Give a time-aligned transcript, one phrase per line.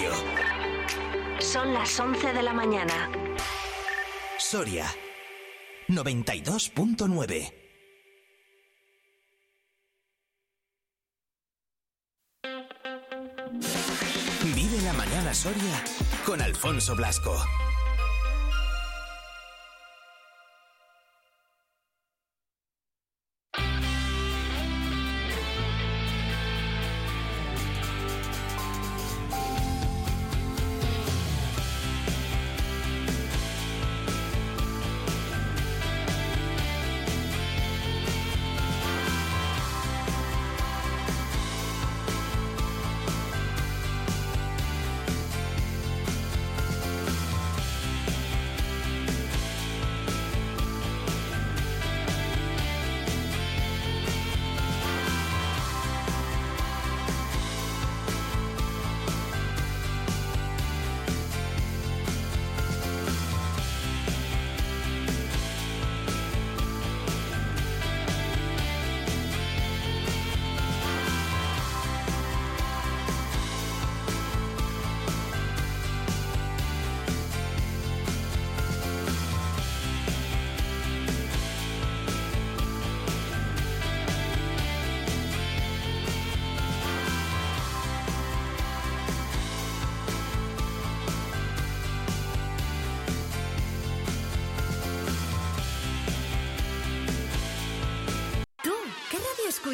[0.00, 0.12] Radio.
[1.40, 3.10] Son las 11 de la mañana.
[4.38, 4.86] Soria
[5.88, 7.52] 92.9.
[14.54, 15.84] Vive la mañana Soria
[16.24, 17.36] con Alfonso Blasco.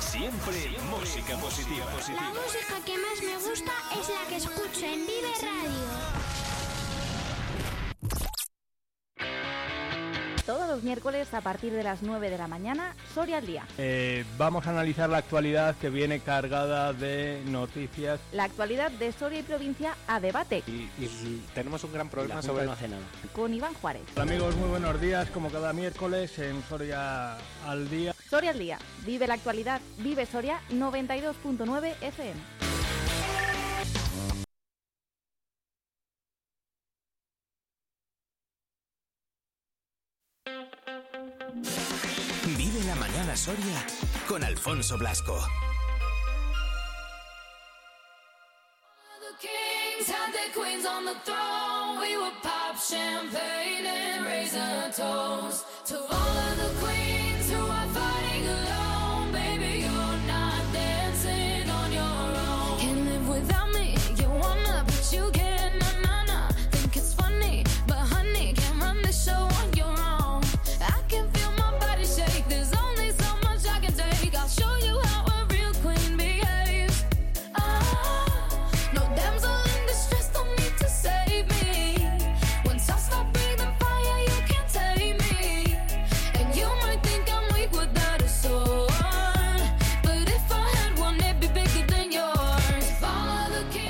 [0.00, 1.86] Siempre música positiva.
[2.14, 5.70] La música que más me gusta es la que escucho en Vive Radio.
[10.46, 13.64] Todos los miércoles a partir de las 9 de la mañana, Soria al día.
[13.78, 18.18] Eh, vamos a analizar la actualidad que viene cargada de noticias.
[18.32, 22.64] La actualidad de Soria y provincia a debate Y, y tenemos un gran problema sobre
[22.64, 23.02] no hace nada.
[23.32, 24.02] con Iván Juárez.
[24.14, 28.12] Hola amigos, muy buenos días, como cada miércoles en Soria al día.
[28.30, 28.78] Soria al día.
[29.04, 29.80] Vive la actualidad.
[29.98, 32.40] Vive Soria 92.9 FM.
[42.56, 43.84] Vive la mañana Soria
[44.28, 45.36] con Alfonso Blasco.
[49.18, 51.98] The kings had their queens on the throne.
[51.98, 57.19] We would pop champagne and raise a toast to all of the queens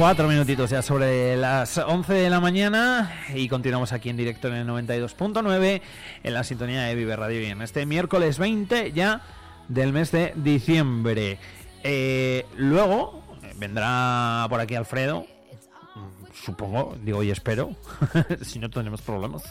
[0.00, 4.54] Cuatro minutitos ya sobre las 11 de la mañana y continuamos aquí en directo en
[4.54, 5.82] el 92.9
[6.22, 9.20] en la sintonía de Vive Radio y en este miércoles 20 ya
[9.68, 11.36] del mes de diciembre.
[11.84, 13.22] Eh, luego
[13.56, 15.26] vendrá por aquí Alfredo,
[16.42, 17.70] supongo, digo y espero,
[18.42, 19.42] si no tenemos problemas,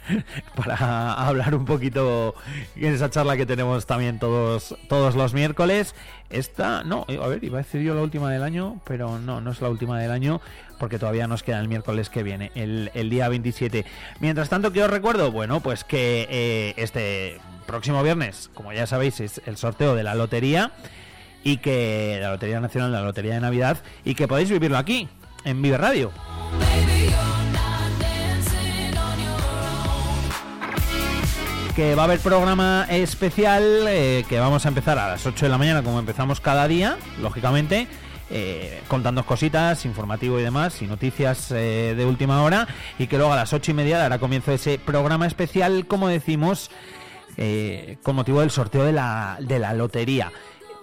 [0.56, 2.34] para hablar un poquito
[2.76, 5.94] en esa charla que tenemos también todos, todos los miércoles.
[6.30, 9.52] Esta, no, a ver, iba a decir yo la última del año, pero no, no
[9.52, 10.40] es la última del año,
[10.78, 13.84] porque todavía nos queda el miércoles que viene, el, el día 27.
[14.20, 15.30] Mientras tanto, ¿qué os recuerdo?
[15.30, 20.14] Bueno, pues que eh, este próximo viernes, como ya sabéis, es el sorteo de la
[20.14, 20.72] lotería
[21.44, 25.08] y que la Lotería Nacional, la Lotería de Navidad, y que podéis vivirlo aquí,
[25.44, 26.10] en Vive Radio.
[31.74, 35.50] Que va a haber programa especial eh, que vamos a empezar a las 8 de
[35.50, 37.88] la mañana como empezamos cada día, lógicamente.
[38.30, 42.66] Eh, contando cositas, informativo y demás, y noticias eh, de última hora,
[42.98, 46.70] y que luego a las ocho y media dará comienzo ese programa especial, como decimos,
[48.02, 50.32] con motivo del sorteo de la, de la lotería.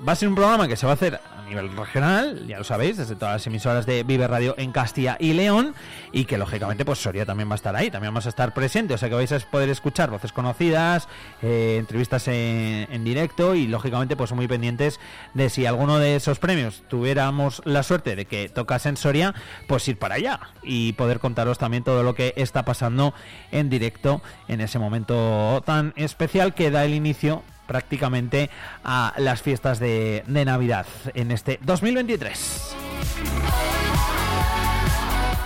[0.07, 1.19] Va a ser un programa que se va a hacer
[1.51, 5.33] nivel regional, ya lo sabéis, desde todas las emisoras de Vive Radio en Castilla y
[5.33, 5.75] León,
[6.12, 8.94] y que lógicamente pues Soria también va a estar ahí, también vamos a estar presente,
[8.94, 11.07] o sea que vais a poder escuchar voces conocidas,
[11.42, 15.00] eh, entrevistas en, en directo y lógicamente pues muy pendientes
[15.33, 19.36] de si alguno de esos premios tuviéramos la suerte de que tocase en Soria,
[19.68, 23.13] pues ir para allá y poder contaros también todo lo que está pasando
[23.51, 28.49] en directo en ese momento tan especial que da el inicio prácticamente
[28.83, 32.75] a las fiestas de, Navidad en este 2023.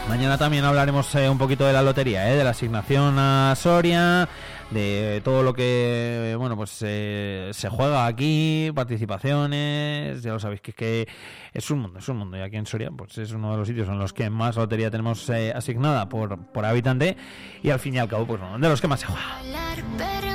[0.10, 4.30] Mañana también hablaremos eh, un poquito de la lotería, eh, de la asignación a Soria,
[4.72, 10.72] de todo lo que bueno pues eh, se juega aquí, participaciones, ya lo sabéis que
[10.72, 11.08] es que
[11.54, 13.68] es un mundo, es un mundo y aquí en Soria pues es uno de los
[13.68, 17.16] sitios en los que más lotería tenemos eh, asignada por, por habitante
[17.62, 20.35] y al fin y al cabo pues bueno, de los que más se juega.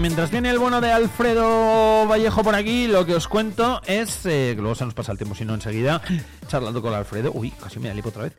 [0.00, 4.52] Mientras viene el bueno de Alfredo Vallejo por aquí, lo que os cuento es eh,
[4.54, 6.00] que luego se nos pasa el tiempo, si no enseguida,
[6.46, 7.32] charlando con Alfredo.
[7.34, 8.32] Uy, casi me da lipo otra vez.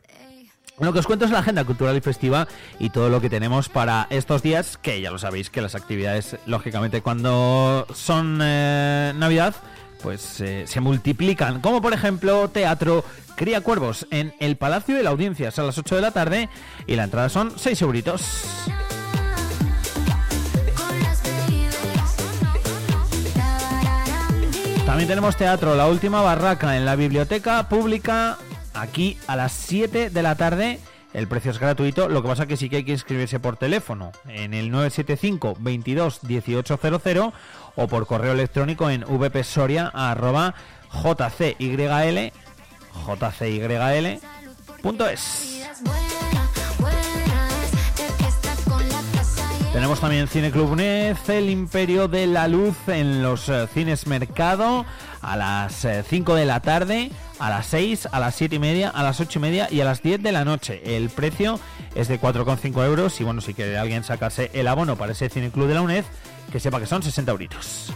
[0.78, 2.48] Lo que os cuento es la agenda cultural y festiva
[2.78, 6.36] y todo lo que tenemos para estos días, que ya lo sabéis que las actividades,
[6.46, 9.54] lógicamente, cuando son eh, Navidad,
[10.02, 11.60] pues eh, se multiplican.
[11.60, 13.04] Como por ejemplo, teatro
[13.36, 16.48] Cría Cuervos en el Palacio de la Audiencia a las 8 de la tarde
[16.86, 18.22] y la entrada son 6 euritos.
[24.90, 28.38] También tenemos teatro, la última barraca en la biblioteca pública,
[28.74, 30.80] aquí a las 7 de la tarde.
[31.12, 34.10] El precio es gratuito, lo que pasa que sí que hay que inscribirse por teléfono
[34.26, 37.32] en el 975 22 1800
[37.76, 40.56] o por correo electrónico en vpsoria arroba
[40.88, 42.32] jcyl
[43.06, 44.20] jcyl.es.
[49.72, 54.84] Tenemos también Cine Club UNED, El Imperio de la Luz en los eh, cines Mercado
[55.22, 58.88] a las eh, 5 de la tarde, a las 6, a las 7 y media,
[58.88, 60.96] a las 8 y media y a las 10 de la noche.
[60.96, 61.60] El precio
[61.94, 65.50] es de 4,5 euros y bueno, si quiere alguien sacarse el abono para ese Cine
[65.50, 66.04] Club de la UNED,
[66.50, 67.92] que sepa que son 60 euritos.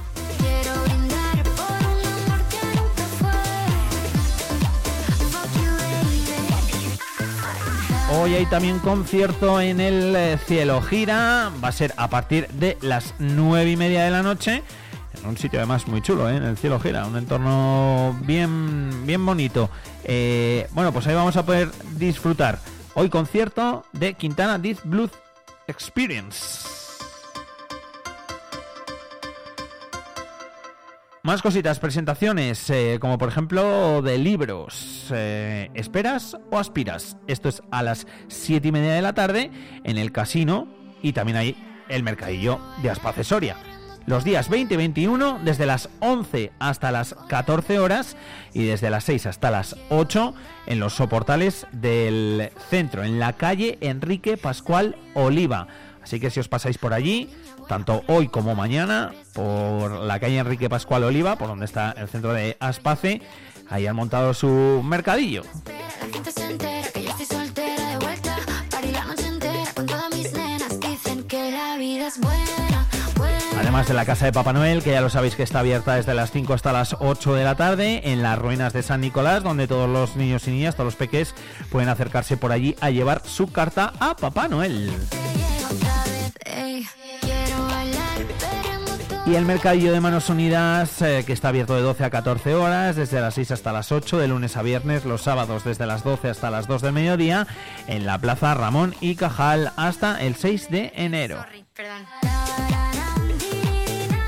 [8.10, 12.76] Hoy hay también concierto en el eh, Cielo Gira, va a ser a partir de
[12.82, 14.62] las 9 y media de la noche.
[15.18, 16.36] En un sitio además muy chulo, ¿eh?
[16.36, 19.70] en el cielo gira, un entorno bien, bien bonito.
[20.04, 22.58] Eh, bueno, pues ahí vamos a poder disfrutar
[22.92, 25.10] hoy concierto de Quintana Death Blues
[25.66, 26.83] Experience.
[31.24, 35.06] Más cositas, presentaciones, eh, como por ejemplo de libros.
[35.10, 37.16] Eh, ¿Esperas o aspiras?
[37.26, 39.50] Esto es a las 7 y media de la tarde
[39.84, 40.68] en el casino
[41.00, 41.56] y también hay
[41.88, 43.56] el mercadillo de Aspace Soria.
[44.04, 48.18] Los días 20 y 21, desde las 11 hasta las 14 horas
[48.52, 50.34] y desde las 6 hasta las 8
[50.66, 55.68] en los soportales del centro, en la calle Enrique Pascual Oliva.
[56.04, 57.30] Así que si os pasáis por allí,
[57.66, 62.34] tanto hoy como mañana, por la calle Enrique Pascual Oliva, por donde está el centro
[62.34, 63.22] de Aspace,
[63.70, 65.42] ahí han montado su mercadillo.
[73.58, 76.12] Además de la casa de Papá Noel, que ya lo sabéis que está abierta desde
[76.12, 79.66] las 5 hasta las 8 de la tarde, en las ruinas de San Nicolás, donde
[79.66, 81.34] todos los niños y niñas, todos los peques,
[81.70, 84.92] pueden acercarse por allí a llevar su carta a Papá Noel.
[89.26, 92.94] Y el mercadillo de Manos Unidas, eh, que está abierto de 12 a 14 horas,
[92.94, 96.28] desde las 6 hasta las 8, de lunes a viernes, los sábados desde las 12
[96.28, 97.46] hasta las 2 del mediodía,
[97.86, 101.42] en la Plaza Ramón y Cajal hasta el 6 de enero.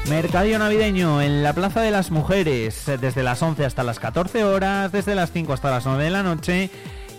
[0.08, 4.44] Mercadillo navideño en la Plaza de las Mujeres, eh, desde las 11 hasta las 14
[4.44, 6.70] horas, desde las 5 hasta las 9 de la noche,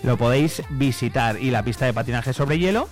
[0.01, 1.37] lo podéis visitar.
[1.39, 2.89] Y la pista de patinaje sobre hielo,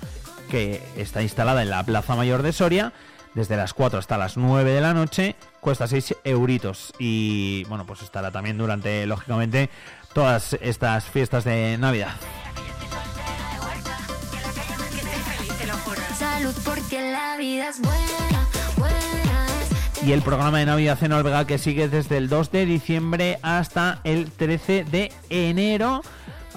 [0.52, 2.94] que está instalada en la Plaza Mayor de Soria,
[3.36, 6.94] desde las 4 hasta las 9 de la noche, cuesta 6 euritos.
[6.98, 9.70] Y bueno, pues estará también durante, lógicamente,
[10.14, 12.16] todas estas fiestas de Navidad.
[20.06, 24.00] Y el programa de Navidad en Olvega que sigue desde el 2 de diciembre hasta
[24.04, 26.02] el 13 de enero.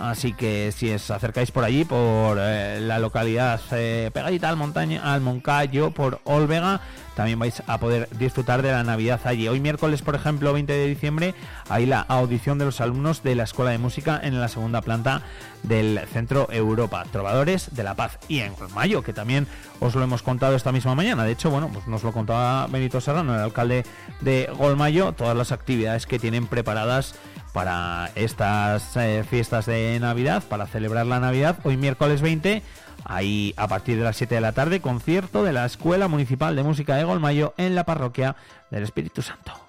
[0.00, 5.12] Así que si os acercáis por allí, por eh, la localidad eh, pegadita al, montaña,
[5.12, 6.80] al Moncayo, por Olvega,
[7.16, 9.48] también vais a poder disfrutar de la Navidad allí.
[9.48, 11.34] Hoy miércoles, por ejemplo, 20 de diciembre,
[11.68, 15.22] hay la audición de los alumnos de la Escuela de Música en la segunda planta
[15.64, 18.20] del Centro Europa, Trovadores de la Paz.
[18.28, 19.48] Y en mayo, que también
[19.80, 21.24] os lo hemos contado esta misma mañana.
[21.24, 23.84] De hecho, bueno, pues nos lo contaba Benito Serrano, el alcalde
[24.20, 27.16] de Golmayo, todas las actividades que tienen preparadas
[27.52, 31.58] para estas eh, fiestas de Navidad, para celebrar la Navidad.
[31.64, 32.62] Hoy miércoles 20,
[33.04, 36.62] ahí a partir de las 7 de la tarde, concierto de la Escuela Municipal de
[36.62, 38.36] Música de Golmayo en la parroquia
[38.70, 39.67] del Espíritu Santo.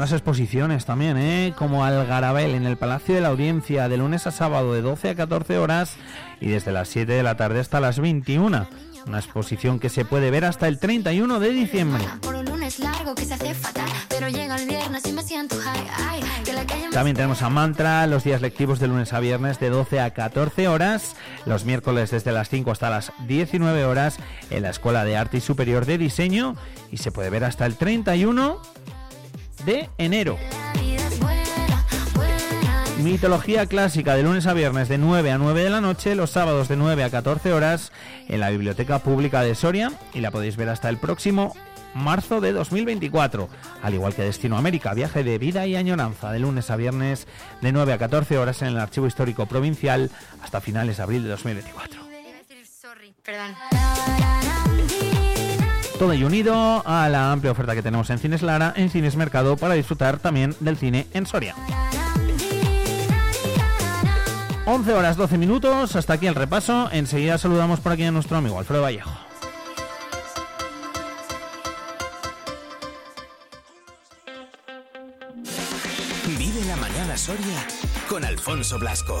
[0.00, 1.52] Las exposiciones también, ¿eh?
[1.56, 5.14] como Algarabel en el Palacio de la Audiencia de lunes a sábado de 12 a
[5.14, 5.96] 14 horas
[6.40, 8.66] y desde las 7 de la tarde hasta las 21.
[9.06, 12.04] Una exposición que se puede ver hasta el 31 de diciembre.
[16.92, 20.68] También tenemos a Mantra los días lectivos de lunes a viernes de 12 a 14
[20.68, 21.16] horas,
[21.46, 24.18] los miércoles desde las 5 hasta las 19 horas
[24.50, 26.56] en la Escuela de Arte y Superior de Diseño
[26.90, 28.60] y se puede ver hasta el 31
[29.64, 30.38] de enero.
[33.02, 36.68] Mitología clásica de lunes a viernes de 9 a 9 de la noche, los sábados
[36.68, 37.92] de 9 a 14 horas
[38.28, 41.54] en la Biblioteca Pública de Soria y la podéis ver hasta el próximo
[41.94, 43.48] marzo de 2024,
[43.82, 47.26] al igual que Destino América, viaje de vida y añoranza de lunes a viernes
[47.62, 50.10] de 9 a 14 horas en el Archivo Histórico Provincial
[50.42, 52.00] hasta finales de abril de 2024.
[53.24, 53.54] Perdón.
[56.00, 59.58] Todo ello unido a la amplia oferta que tenemos en Cines Lara, en Cines Mercado,
[59.58, 61.54] para disfrutar también del cine en Soria.
[64.64, 66.88] 11 horas 12 minutos, hasta aquí el repaso.
[66.90, 69.10] Enseguida saludamos por aquí a nuestro amigo Alfredo Vallejo.
[76.38, 77.66] Vive la mañana Soria
[78.08, 79.20] con Alfonso Blasco.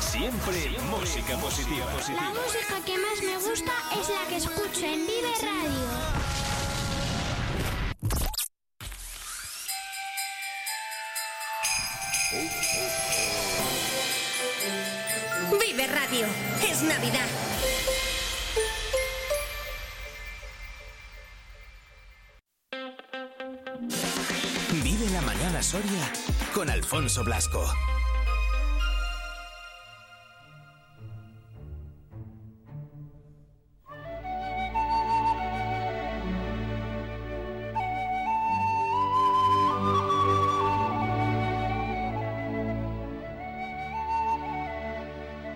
[0.00, 1.86] Siempre, música positiva.
[2.08, 6.20] La música que más me gusta es la que escucho en Vive Radio.
[15.60, 16.26] Vive Radio.
[16.68, 17.26] Es Navidad.
[24.82, 26.12] Vive la mañana Soria
[26.52, 27.64] con Alfonso Blasco.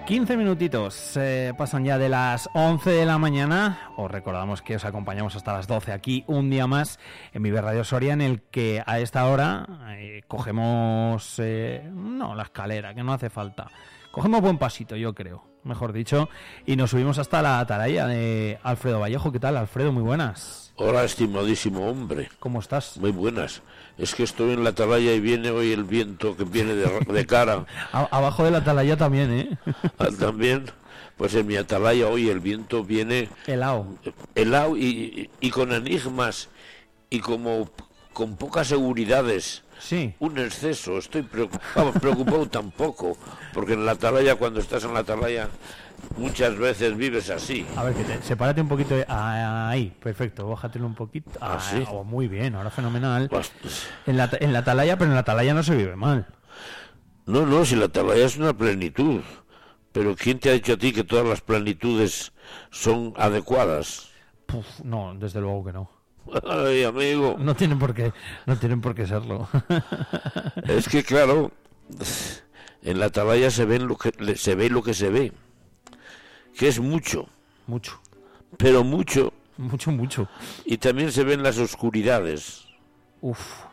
[0.07, 3.91] 15 minutitos eh, pasan ya de las 11 de la mañana.
[3.97, 6.99] Os recordamos que os acompañamos hasta las 12 aquí un día más
[7.33, 11.37] en Vive Radio Soria, en el que a esta hora eh, cogemos.
[11.39, 13.69] eh, no, la escalera, que no hace falta.
[14.15, 16.29] Cogemos buen pasito, yo creo, mejor dicho,
[16.67, 19.33] y nos subimos hasta la atalaya de Alfredo Vallejo.
[19.33, 19.91] ¿Qué tal, Alfredo?
[19.91, 20.73] Muy buenas.
[20.77, 22.29] Hola, estimadísimo hombre.
[22.39, 22.97] ¿Cómo estás?
[22.99, 23.63] Muy buenas.
[23.99, 27.27] Es que estoy en la atalaya y viene hoy el viento que viene de, de
[27.27, 27.67] cara.
[27.93, 29.59] Abajo de la atalaya también, ¿eh?
[29.99, 30.67] Ah, También,
[31.17, 33.87] pues en mi atalaya hoy el viento viene Helado.
[34.37, 36.51] helado y, y con enigmas
[37.11, 37.69] y como
[38.13, 39.64] con pocas seguridades.
[39.85, 40.15] Sí.
[40.19, 40.97] Un exceso.
[40.97, 43.19] Estoy preocu- vamos, preocupado tampoco,
[43.53, 45.51] porque en la atalaya, cuando estás en la atalaya,
[46.17, 47.67] muchas veces vives así.
[47.77, 48.97] A ver, que te, sepárate un poquito.
[48.97, 50.49] de- ah, ahí, perfecto.
[50.49, 51.31] Bájatelo un poquito.
[51.39, 51.85] ¿Ah, sí?
[51.91, 53.29] oh, muy bien, ahora fenomenal.
[54.07, 56.27] En la, en la atalaya, pero en la atalaya no se vive mal.
[57.27, 59.21] No, no, si la atalaya es una plenitud.
[59.93, 62.33] Pero ¿quién te ha dicho a ti que todas las plenitudes
[62.71, 64.09] son adecuadas?
[64.47, 65.91] Puf, no, desde luego que no.
[66.49, 67.37] Ay, amigo.
[67.39, 68.13] No tienen por qué,
[68.47, 69.49] no tienen por qué serlo.
[70.69, 71.53] Es que claro,
[72.83, 75.33] en la atalaya se ven lo que se ve lo que se ve,
[76.57, 77.29] que es mucho,
[77.67, 78.01] mucho,
[78.57, 80.29] pero mucho, mucho, mucho.
[80.65, 82.67] y también se ven las oscuridades.
[83.21, 83.65] Uf.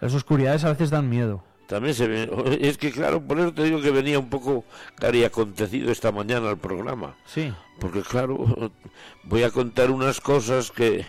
[0.00, 1.42] Las oscuridades a veces dan miedo.
[1.66, 2.30] También se ven.
[2.60, 4.64] Es que claro, por eso te digo que venía un poco
[4.96, 7.14] cari acontecido esta mañana al programa.
[7.26, 7.52] Sí.
[7.78, 8.72] Porque claro,
[9.24, 11.06] voy a contar unas cosas que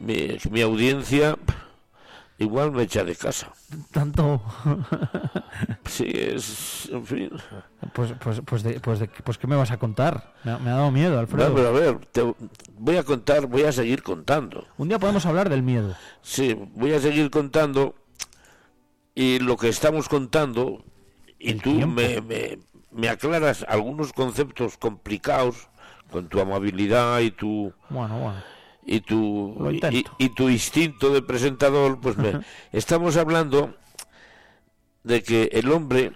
[0.00, 1.36] mi, mi audiencia
[2.38, 3.52] igual me echa de casa.
[3.92, 4.42] Tanto.
[5.86, 7.30] Sí, es, en fin.
[7.92, 10.32] Pues, pues, pues, de- pues, de- pues, ¿qué me vas a contar?
[10.44, 11.48] Me, ha- me ha dado miedo, Alfredo.
[11.50, 12.34] No, pero a ver, te
[12.78, 14.66] voy a contar, voy a seguir contando.
[14.78, 15.94] Un día podemos hablar del miedo.
[16.22, 17.94] Sí, voy a seguir contando
[19.14, 20.84] y lo que estamos contando
[21.38, 22.58] y tú me, me,
[22.92, 25.68] me aclaras algunos conceptos complicados
[26.10, 28.42] con tu amabilidad y tu Bueno, bueno.
[28.92, 29.56] Y tu
[30.18, 32.40] y, tu instinto de presentador, pues me,
[32.72, 33.72] estamos hablando
[35.04, 36.12] de que el hombre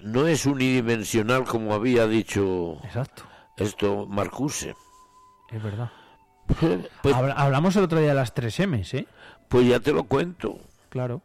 [0.00, 3.22] no es unidimensional como había dicho Exacto.
[3.56, 4.74] esto Marcuse.
[5.52, 5.92] Es verdad.
[7.02, 9.06] Pues, Habla- hablamos el otro día de las 3 M's, ¿eh?
[9.48, 10.58] pues ya te lo cuento.
[10.88, 11.22] Claro.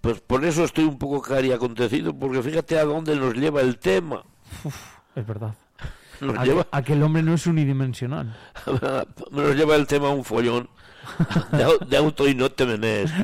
[0.00, 3.78] Pues por eso estoy un poco cari acontecido, porque fíjate a dónde nos lleva el
[3.78, 4.24] tema.
[5.14, 5.54] Es verdad.
[6.20, 8.36] Nos A, lleva, que, a que el hombre no es unidimensional.
[9.30, 10.68] nos lleva el tema a un follón
[11.52, 13.12] de, au- de auto y no te menes.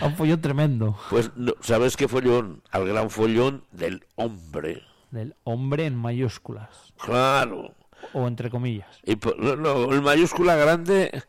[0.00, 0.98] A un follón tremendo.
[1.10, 2.62] Pues, no, ¿sabes qué follón?
[2.72, 4.82] Al gran follón del hombre.
[5.12, 6.92] Del hombre en mayúsculas.
[6.98, 7.72] Claro.
[8.12, 8.88] O entre comillas.
[9.04, 11.22] Y po- no, no, en mayúscula grande,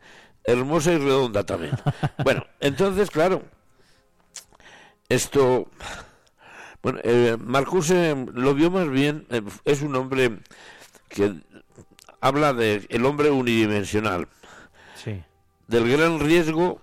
[0.44, 1.72] hermosa y redonda también.
[2.24, 3.42] Bueno, entonces, claro,
[5.08, 5.68] esto...
[6.82, 10.38] Bueno, eh, Marcuse lo vio más bien, eh, es un hombre
[11.08, 11.34] que
[12.20, 14.28] habla de el hombre unidimensional,
[14.94, 15.22] Sí.
[15.68, 16.80] del gran riesgo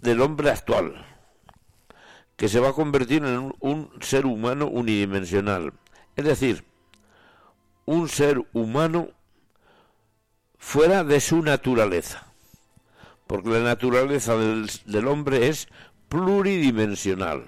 [0.00, 1.04] del hombre actual,
[2.36, 5.72] que se va a convertir en un, un ser humano unidimensional.
[6.16, 6.64] Es decir,
[7.84, 9.08] un ser humano
[10.58, 12.26] fuera de su naturaleza.
[13.26, 15.68] Porque la naturaleza del, del hombre es
[16.08, 17.46] pluridimensional.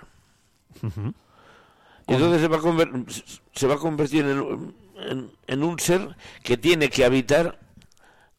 [0.83, 6.17] Y entonces se va a, conver- se va a convertir en, en- en un ser
[6.43, 7.59] que tiene que habitar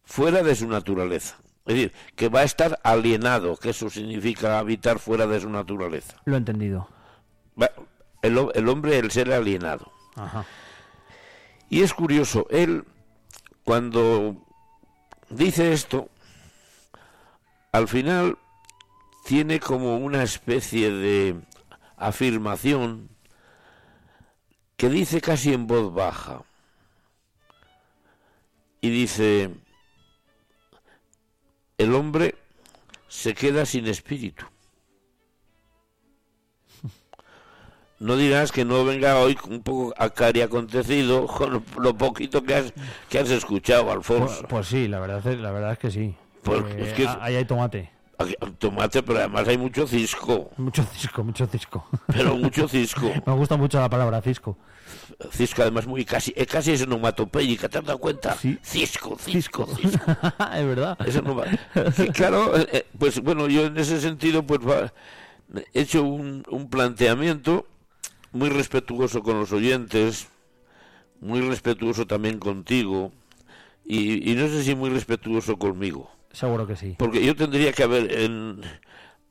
[0.04, 1.38] fuera de su naturaleza.
[1.66, 6.16] Es decir, que va a estar alienado, que eso significa habitar fuera de su naturaleza.
[6.26, 6.90] Lo he entendido.
[7.62, 7.72] Va-
[8.24, 9.92] El, el hombre, el ser alienado.
[10.16, 10.46] Ajá.
[11.70, 12.84] Y es curioso, él
[13.64, 14.36] cuando
[15.30, 16.10] dice esto,
[17.72, 18.38] al final
[19.26, 21.40] tiene como una especie de
[22.00, 23.10] afirmación
[24.78, 26.42] que dice casi en voz baja.
[28.82, 29.50] Y dice,
[31.78, 32.36] el hombre
[33.10, 34.46] se queda sin espíritu.
[38.00, 42.56] No dirás que no venga hoy un poco a cari acontecido con lo poquito que
[42.56, 42.74] has,
[43.10, 44.48] que has escuchado, Pues, Alfonso.
[44.48, 46.16] pues sí, la verdad, es, la verdad es que sí.
[46.44, 47.92] Pues Eh, es que Ahí hay tomate.
[48.58, 50.52] Tomate, pero además hay mucho cisco.
[50.58, 51.88] Mucho cisco, mucho cisco.
[52.08, 53.12] Pero mucho cisco.
[53.26, 54.58] Me gusta mucho la palabra cisco.
[55.32, 58.36] Cisco además muy casi, casi es onomatopéyica, ¿te has dado cuenta?
[58.62, 60.12] Cisco, cisco, cisco.
[60.56, 60.98] es verdad.
[61.06, 61.46] Eso no va-
[61.96, 64.92] que claro, eh, eh, pues bueno, yo en ese sentido pues va-
[65.74, 67.66] he hecho un, un planteamiento
[68.32, 70.28] muy respetuoso con los oyentes,
[71.22, 73.12] muy respetuoso también contigo
[73.86, 76.10] y, y no sé si muy respetuoso conmigo.
[76.32, 76.96] Seguro que sí.
[76.98, 78.62] Porque yo tendría que haber en,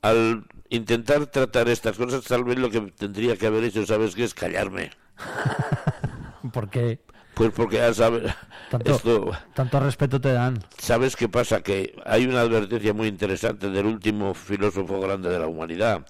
[0.01, 4.23] al intentar tratar estas cosas, tal vez lo que tendría que haber hecho, ¿sabes qué?
[4.23, 4.91] Es callarme.
[6.53, 6.99] ¿Por qué?
[7.33, 8.33] Pues porque ya sabes,
[8.69, 10.59] Tanto, esto, tanto respeto te dan.
[10.77, 11.61] ¿sabes qué pasa?
[11.61, 16.05] Que hay una advertencia muy interesante del último filósofo grande de la humanidad,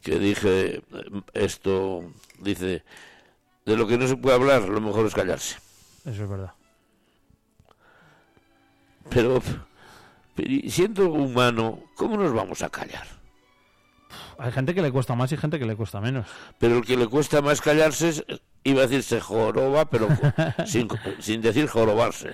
[0.00, 0.82] que dije
[1.32, 2.04] esto,
[2.38, 2.84] dice,
[3.66, 5.56] de lo que no se puede hablar, lo mejor es callarse.
[6.04, 6.52] Eso es verdad.
[9.10, 9.42] Pero,
[10.34, 13.06] pero siendo humano, ¿cómo nos vamos a callar?
[14.38, 16.26] Hay gente que le cuesta más y gente que le cuesta menos.
[16.58, 18.24] Pero el que le cuesta más callarse, es-
[18.64, 20.08] iba a decir se joroba, pero
[20.66, 20.88] sin,
[21.20, 22.32] sin decir jorobarse.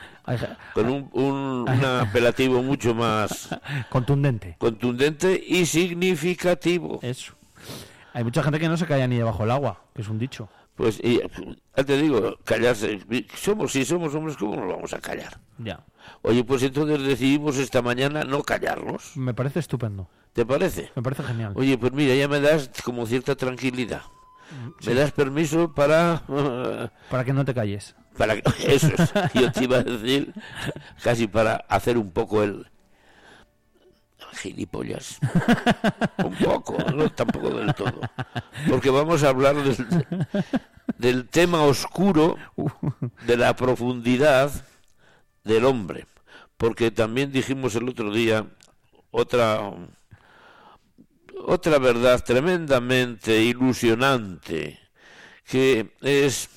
[0.75, 3.49] Con un, un, un apelativo mucho más
[3.91, 4.57] Contundente.
[4.59, 7.01] contundente y significativo.
[7.03, 7.35] Eso.
[8.13, 10.49] Hay mucha gente que no se calla ni debajo del agua, que es un dicho.
[10.81, 11.21] Pues, y,
[11.77, 12.99] ya te digo, callarse.
[13.37, 15.39] Somos, si somos hombres, ¿cómo nos vamos a callar?
[15.59, 15.85] Ya.
[16.23, 19.15] Oye, pues entonces decidimos esta mañana no callarnos.
[19.15, 20.09] Me parece estupendo.
[20.33, 20.91] ¿Te parece?
[20.97, 21.53] Me parece genial.
[21.55, 24.01] Oye, pues mira, ya me das como cierta tranquilidad.
[24.81, 24.89] sí.
[24.89, 26.23] Me das permiso para...
[27.11, 27.95] Para que no te calles.
[28.17, 28.33] para
[28.67, 29.13] Eso es.
[29.35, 30.33] Yo te iba a decir,
[31.03, 32.71] casi para hacer un poco el...
[34.35, 35.19] Gilipollas.
[36.19, 38.01] Un poco, no tampoco del todo.
[38.69, 40.07] Porque vamos a hablar del,
[40.99, 42.37] del tema oscuro,
[43.27, 44.51] de la profundidad
[45.45, 46.07] del hombre.
[46.57, 48.47] Porque también dijimos el otro día
[49.11, 49.73] otra
[51.47, 54.79] otra verdad tremendamente ilusionante
[55.51, 56.49] que es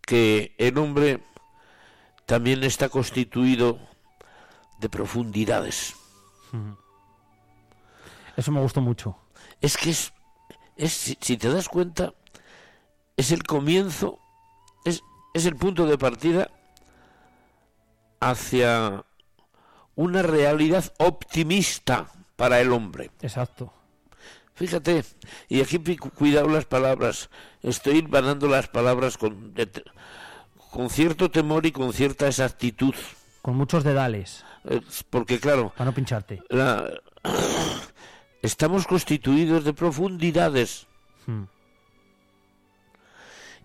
[0.00, 1.20] que el hombre
[2.26, 3.78] también está constituido
[4.80, 5.94] de profundidades.
[8.36, 9.16] Eso me gustó mucho.
[9.60, 10.12] Es que es,
[10.76, 12.12] es si, si te das cuenta,
[13.16, 14.18] es el comienzo,
[14.84, 15.02] es,
[15.34, 16.50] es el punto de partida
[18.20, 19.04] hacia
[19.94, 23.10] una realidad optimista para el hombre.
[23.22, 23.72] Exacto.
[24.54, 25.04] Fíjate,
[25.48, 27.28] y aquí cuidado las palabras,
[27.62, 29.70] estoy ganando las palabras con, de-
[30.70, 32.94] con cierto temor y con cierta exactitud,
[33.42, 34.44] Con muchos dedales.
[35.10, 36.42] Porque claro, Para no pincharte.
[36.50, 36.90] la-
[38.42, 40.86] estamos constituidos de profundidades
[41.26, 41.44] Hmm.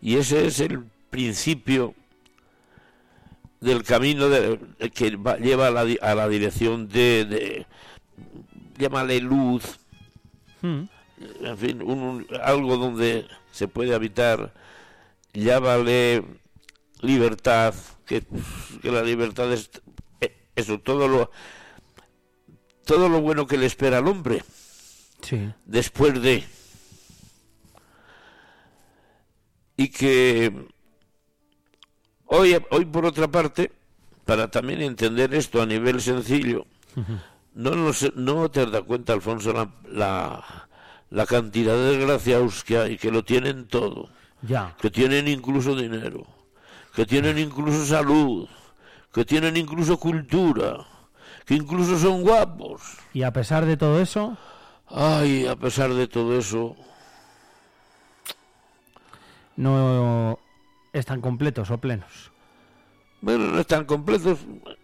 [0.01, 1.93] y ese es el principio
[3.59, 4.59] del camino de-
[4.93, 7.65] que va- lleva a la, a la dirección de, de
[8.79, 9.63] llámale luz,
[10.61, 10.83] Hmm.
[11.41, 14.51] en fin, un- un- algo donde se puede habitar,
[15.33, 16.23] llámale
[17.01, 17.75] libertad,
[18.07, 18.23] que,
[18.81, 19.69] que la libertad es
[20.55, 21.31] eso, todo lo
[22.85, 24.43] todo lo bueno que le espera al hombre
[25.21, 25.51] Sí.
[25.65, 26.43] después de
[29.77, 30.51] y que
[32.25, 33.71] hoy hoy por otra parte
[34.25, 36.65] para también entender esto a nivel sencillo
[37.53, 40.67] no nos- no te das cuenta Alfonso la, la
[41.09, 44.09] la cantidad de desgraciados que hay que lo tienen todo
[44.43, 44.75] Ya.
[44.81, 46.25] que tienen incluso dinero,
[46.95, 48.47] que tienen incluso salud,
[49.13, 50.85] que tienen incluso cultura,
[51.45, 52.81] que incluso son guapos.
[53.13, 54.37] Y a pesar de todo eso,
[54.93, 56.75] Ay, a pesar de todo eso,
[59.55, 60.39] no
[60.93, 62.31] están completos o plenos.
[63.21, 64.39] bueno, no están completos,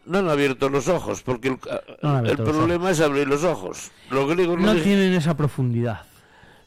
[0.05, 1.59] no han abierto los ojos, porque el,
[2.01, 3.91] No el problema es abrir los ojos.
[4.09, 6.05] Los griegos No no, tienen esa profundidad.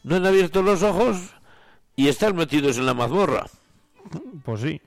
[0.03, 1.17] no han abierto los ojos
[1.97, 3.47] y están metidos en la mazmorra.
[4.45, 4.81] Pues sí.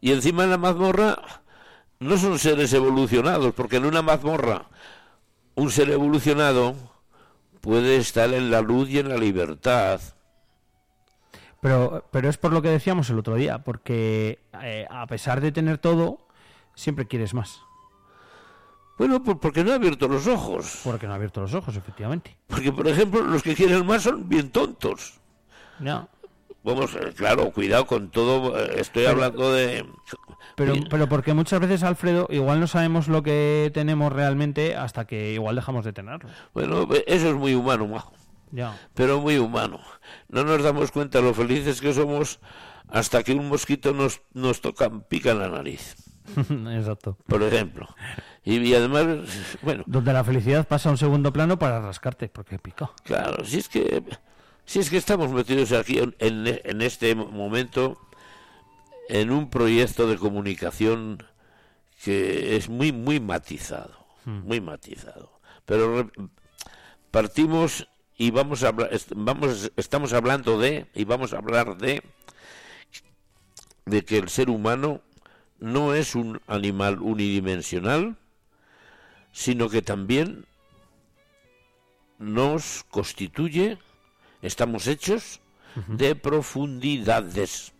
[0.00, 1.41] Y encima en la mazmorra
[2.02, 4.66] no son seres evolucionados, porque en una mazmorra
[5.54, 6.74] un ser evolucionado
[7.60, 10.00] puede estar en la luz y en la libertad.
[11.60, 15.52] Pero, pero es por lo que decíamos el otro día, porque eh, a pesar de
[15.52, 16.26] tener todo,
[16.74, 17.60] siempre quieres más.
[18.98, 20.80] Bueno, pues porque no ha abierto los ojos.
[20.84, 22.36] Porque no ha abierto los ojos, efectivamente.
[22.46, 25.20] Porque, por ejemplo, los que quieren más son bien tontos.
[25.80, 26.08] Ya.
[26.64, 28.58] Vamos, eh, claro, cuidado con todo.
[28.58, 29.84] eh, Estoy Pero- hablando de...
[30.54, 35.32] Pero, pero porque muchas veces, Alfredo, igual no sabemos lo que tenemos realmente hasta que
[35.32, 36.28] igual dejamos de tenerlo.
[36.52, 38.12] Bueno, eso es muy humano, majo.
[38.54, 38.78] Ya.
[38.92, 39.80] pero muy humano.
[40.28, 42.38] No nos damos cuenta lo felices que somos
[42.88, 45.96] hasta que un mosquito nos, nos toca, pica en la nariz,
[46.76, 47.16] Exacto.
[47.26, 47.88] por ejemplo.
[48.44, 49.06] Y, y además,
[49.62, 52.90] bueno, Donde la felicidad pasa a un segundo plano para rascarte, porque pica.
[53.04, 54.02] claro, si es que,
[54.64, 57.98] si es que estamos metidos aquí en, en, este momento
[59.08, 61.24] en un proyecto de comunicación
[62.02, 65.40] que es muy, muy matizado, muy matizado.
[65.66, 66.10] Pero
[67.10, 72.02] partimos y vamos a hablar, vamos, estamos hablando de, y vamos a hablar de,
[73.84, 75.02] de que el ser humano
[75.58, 78.16] no es un animal unidimensional,
[79.32, 80.44] sino que también
[82.18, 83.78] nos constituye,
[84.42, 85.40] estamos hechos
[85.86, 87.72] de profundidades.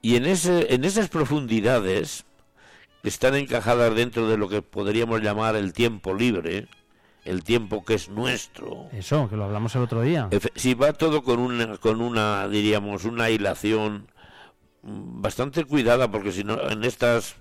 [0.00, 2.24] Y en, ese, en esas profundidades,
[3.02, 6.68] que están encajadas dentro de lo que podríamos llamar el tiempo libre,
[7.24, 8.88] el tiempo que es nuestro.
[8.92, 10.28] Eso, que lo hablamos el otro día.
[10.54, 14.08] Si va todo con una, con una, diríamos, una hilación
[14.82, 17.36] mm, bastante cuidada, porque si no, en estas,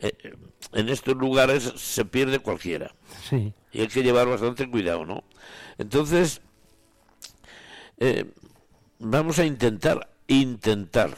[0.00, 0.34] eh,
[0.72, 2.94] en estos lugares se pierde cualquiera.
[3.28, 3.52] Sí.
[3.72, 5.24] Y hay que llevar bastante cuidado, ¿no?
[5.78, 6.40] Entonces,
[7.98, 8.30] eh,
[8.98, 11.16] vamos a intentar, intentar,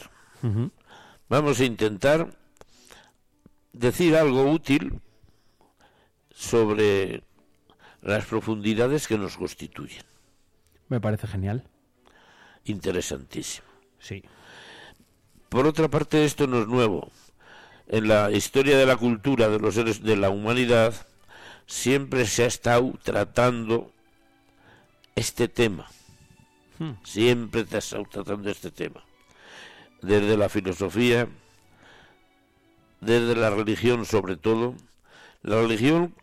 [1.29, 2.37] vamos a intentar
[3.73, 5.01] decir algo útil
[6.31, 7.23] sobre
[8.03, 10.05] las profundidades que nos constituyen.
[10.88, 11.64] Me parece genial.
[12.64, 13.66] Interesantísimo.
[13.99, 14.23] Sí.
[15.49, 17.11] Por otra parte, esto no es nuevo.
[17.88, 20.95] En la historia de la cultura de los seres de la humanidad
[21.66, 23.92] siempre se ha estado tratando
[25.17, 25.89] este tema.
[26.79, 26.93] Hmm.
[27.03, 29.03] Siempre te has estado tratando este tema.
[30.03, 31.27] Desde la filosofía,
[33.01, 34.75] desde la religión sobre todo.
[35.43, 36.15] La religión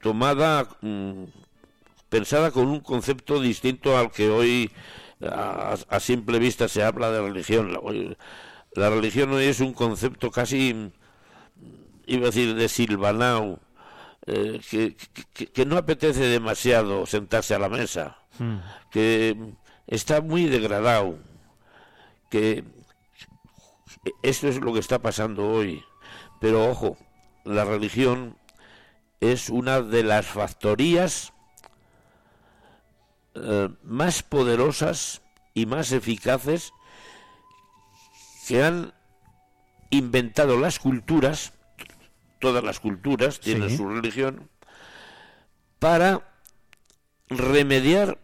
[0.00, 1.24] tomada, mm,
[2.08, 4.70] pensada con un concepto distinto al que hoy
[5.22, 7.72] a, a simple vista se habla de religión.
[8.74, 10.92] La, religión hoy es un concepto casi,
[12.06, 13.58] iba a decir, de silvanao,
[14.26, 14.96] eh, que,
[15.32, 18.56] que- que no apetece demasiado sentarse a la mesa, Mm.
[18.90, 19.54] que
[19.86, 21.18] está muy degradado,
[22.30, 22.64] que
[24.22, 25.82] esto es lo que está pasando hoy.
[26.40, 26.96] Pero ojo,
[27.44, 28.36] la religión
[29.20, 31.32] es una de las factorías
[33.34, 35.22] eh, más poderosas
[35.54, 36.72] y más eficaces
[38.48, 38.92] que han
[39.90, 41.52] inventado las culturas,
[42.38, 43.76] todas las culturas tienen Sí.
[43.76, 44.48] su religión,
[45.78, 46.22] para
[47.28, 48.18] remediar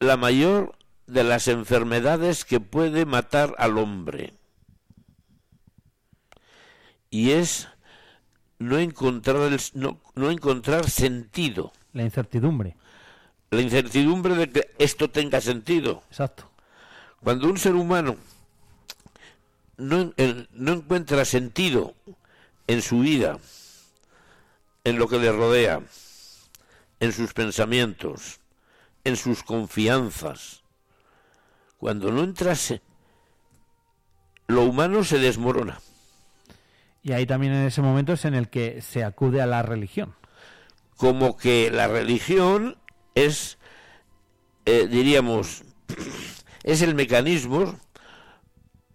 [0.00, 4.34] la mayor de las enfermedades que puede matar al hombre.
[7.10, 7.68] Y es
[8.58, 11.72] no encontrar, el- no, no encontrar sentido.
[11.92, 12.76] La incertidumbre.
[13.50, 16.02] La incertidumbre de que esto tenga sentido.
[16.08, 16.50] Exacto.
[17.22, 18.16] Cuando un ser humano
[19.82, 20.14] no,
[20.52, 21.94] no encuentra sentido
[22.66, 23.38] en su vida,
[24.84, 25.82] en lo que le rodea,
[27.00, 28.40] en sus pensamientos,
[29.04, 30.62] en sus confianzas,
[31.78, 32.80] cuando no entrase,
[34.46, 35.80] lo humano se desmorona.
[37.02, 40.14] Y ahí también en ese momento es en el que se acude a la religión.
[40.96, 42.78] como que la religión
[43.16, 43.58] es,
[44.66, 45.64] eh, diríamos,
[46.62, 47.76] es el mecanismo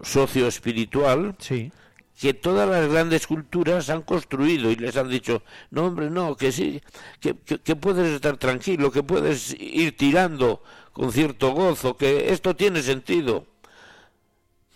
[0.02, 1.72] socioespiritual Sí.
[2.20, 6.52] que todas las grandes culturas han construido y les han dicho, no hombre, no, que
[6.52, 6.82] sí,
[7.20, 12.56] que, que- que puedes estar tranquilo, que puedes ir tirando con cierto gozo, que esto
[12.56, 13.46] tiene sentido.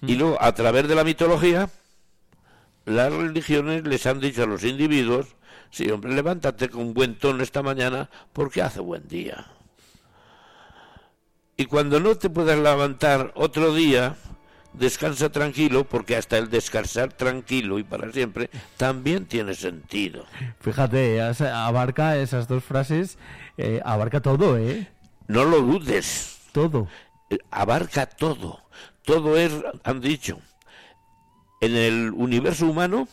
[0.03, 1.69] Y luego, a través de la mitología,
[2.85, 5.35] las religiones les han dicho a los individuos,
[5.71, 9.47] sí, hombre, levántate con buen tono esta mañana porque hace buen día.
[11.57, 14.15] Y cuando no te puedas levantar otro día,
[14.73, 20.25] descansa tranquilo, porque hasta el descansar tranquilo y para siempre también tiene sentido.
[20.59, 23.17] Fíjate, abarca esas dos frases,
[23.57, 24.87] eh, abarca todo, ¿eh?
[25.27, 26.39] No lo dudes.
[26.51, 26.87] Todo.
[27.29, 28.59] Eh, Abarca todo.
[29.05, 29.51] Todo es,
[29.83, 30.39] han dicho,
[31.61, 33.07] en el universo humano,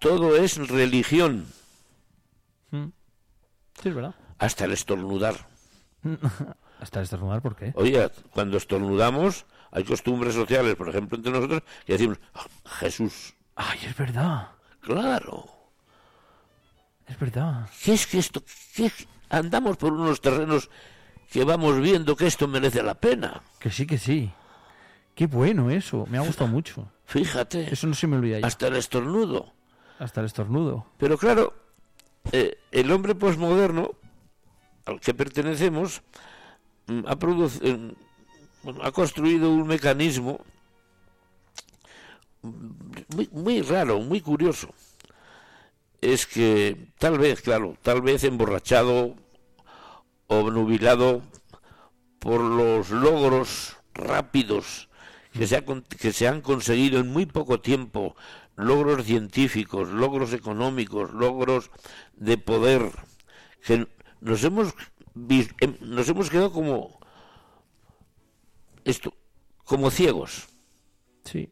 [0.00, 1.46] todo es religión,
[2.70, 2.88] Mm.
[3.80, 4.14] Sí, es verdad.
[4.38, 5.34] hasta el estornudar.
[6.80, 7.72] Hasta estornudar, ¿por qué?
[7.74, 12.46] Oye, cuando estornudamos, hay costumbres sociales, por ejemplo, entre nosotros, que decimos, "Ah,
[12.80, 13.34] Jesús.
[13.56, 14.48] Ay, es verdad.
[14.80, 15.46] Claro.
[17.06, 17.68] Es verdad.
[17.82, 18.42] ¿Qué es que esto?
[18.74, 18.92] qué-
[19.30, 20.70] andamos por unos terrenos
[21.30, 23.42] que vamos viendo que esto merece la pena.
[23.58, 24.30] Que sí, que sí.
[25.14, 26.06] Qué bueno eso.
[26.08, 26.90] Me ha gustado mucho.
[27.06, 27.72] Fíjate.
[27.72, 28.46] Eso no se me olvida ya.
[28.46, 29.52] Hasta el estornudo.
[29.98, 30.86] Hasta el estornudo.
[30.98, 31.54] Pero claro,
[32.32, 33.90] eh, el hombre posmoderno
[34.86, 36.02] al que pertenecemos
[36.86, 37.94] mm, ha, produc- eh,
[38.62, 40.40] bueno, ha construido un mecanismo
[42.42, 44.68] muy, raro, muy curioso.
[46.00, 49.16] Es que tal vez, claro, tal vez emborrachado
[50.28, 51.22] o nubilado
[52.20, 54.88] por los logros rápidos
[55.32, 58.14] que se, ha que se han conseguido en muy poco tiempo,
[58.56, 61.70] logros científicos, logros económicos, logros
[62.16, 62.90] de poder,
[63.64, 63.86] que
[64.20, 64.74] nos hemos,
[65.60, 66.97] em- nos hemos quedado como
[68.88, 69.14] esto,
[69.64, 70.48] como ciegos.
[71.24, 71.50] Sí.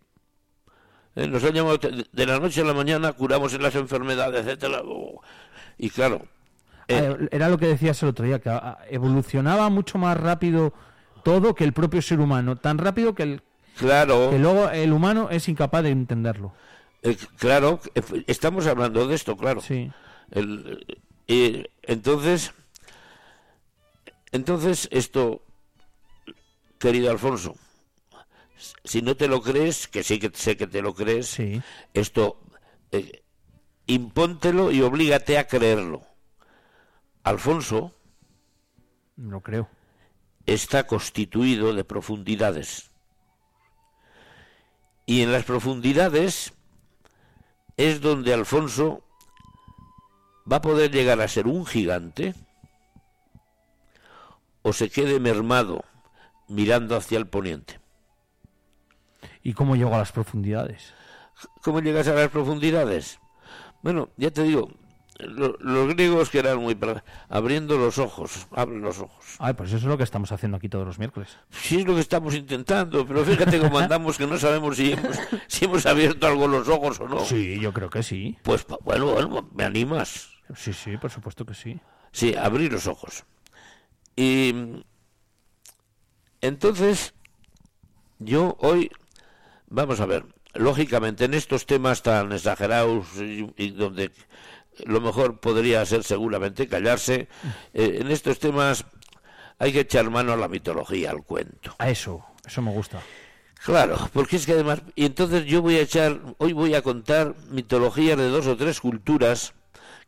[1.14, 4.83] Eh, Nos han llamado de la noche a la mañana, curamos en las enfermedades, etcétera.
[5.79, 6.27] Y claro,
[6.88, 8.51] eh, Era lo que decías el otro día, que
[8.90, 10.72] evolucionaba mucho más rápido
[11.25, 12.57] todo que el propio ser humano.
[12.57, 13.42] Tan rápido que, el,
[13.77, 16.53] claro, que luego el humano es incapaz de entenderlo.
[17.03, 17.81] eh, claro,
[18.27, 19.61] estamos hablando de esto, claro.
[19.61, 19.90] Sí.
[20.31, 20.87] El-
[21.83, 22.53] entonces,
[24.33, 25.42] entonces esto,
[26.79, 27.55] querido Alfonso,
[28.85, 31.61] si no te lo crees, que sí que sé que te lo crees, Sí.
[31.95, 32.41] esto,
[32.93, 33.23] eh,
[33.87, 36.03] impóntelo y oblígate a creerlo.
[37.23, 37.93] Alfonso
[39.17, 39.69] Lo creo.
[40.47, 42.91] está constituido de profundidades.
[45.07, 46.53] Y en las profundidades
[47.77, 49.03] es donde Alfonso
[50.51, 52.35] va a poder llegar a ser un gigante
[54.62, 55.85] o se quede mermado
[56.49, 57.81] mirando hacia el poniente.
[59.43, 60.93] ¿Y cómo llegó a las profundidades?
[61.63, 63.21] ¿Cómo llegas a las profundidades?
[63.83, 64.71] Bueno, ya te digo,
[65.19, 66.77] lo- los griegos que eran muy...
[67.29, 69.25] abriendo los ojos, abren los ojos.
[69.39, 71.39] Ay, pues eso es lo que estamos haciendo aquí todos los miércoles.
[71.51, 75.17] Sí es lo que estamos intentando, pero fíjate cómo andamos que no sabemos si hemos,
[75.47, 77.21] si hemos abierto algo los ojos o no.
[77.21, 78.37] Sí, yo creo que sí.
[78.43, 80.31] Pues bueno, bueno, me animas.
[80.55, 81.79] Sí, sí, por supuesto que sí.
[82.13, 83.25] Sí, abrir los ojos.
[84.17, 84.55] Y
[86.47, 87.15] entonces,
[88.19, 88.91] yo hoy,
[89.69, 94.11] vamos a ver, lógicamente en estos temas tan exagerados y, y donde
[94.85, 97.29] lo mejor podría ser seguramente callarse,
[97.73, 98.85] eh, en estos temas
[99.59, 101.75] hay que echar mano a la mitología, al cuento.
[101.79, 103.01] A eso, eso me gusta.
[103.65, 107.35] Claro, porque es que además, y entonces yo voy a echar, hoy voy a contar
[107.51, 109.55] mitologías de dos o tres culturas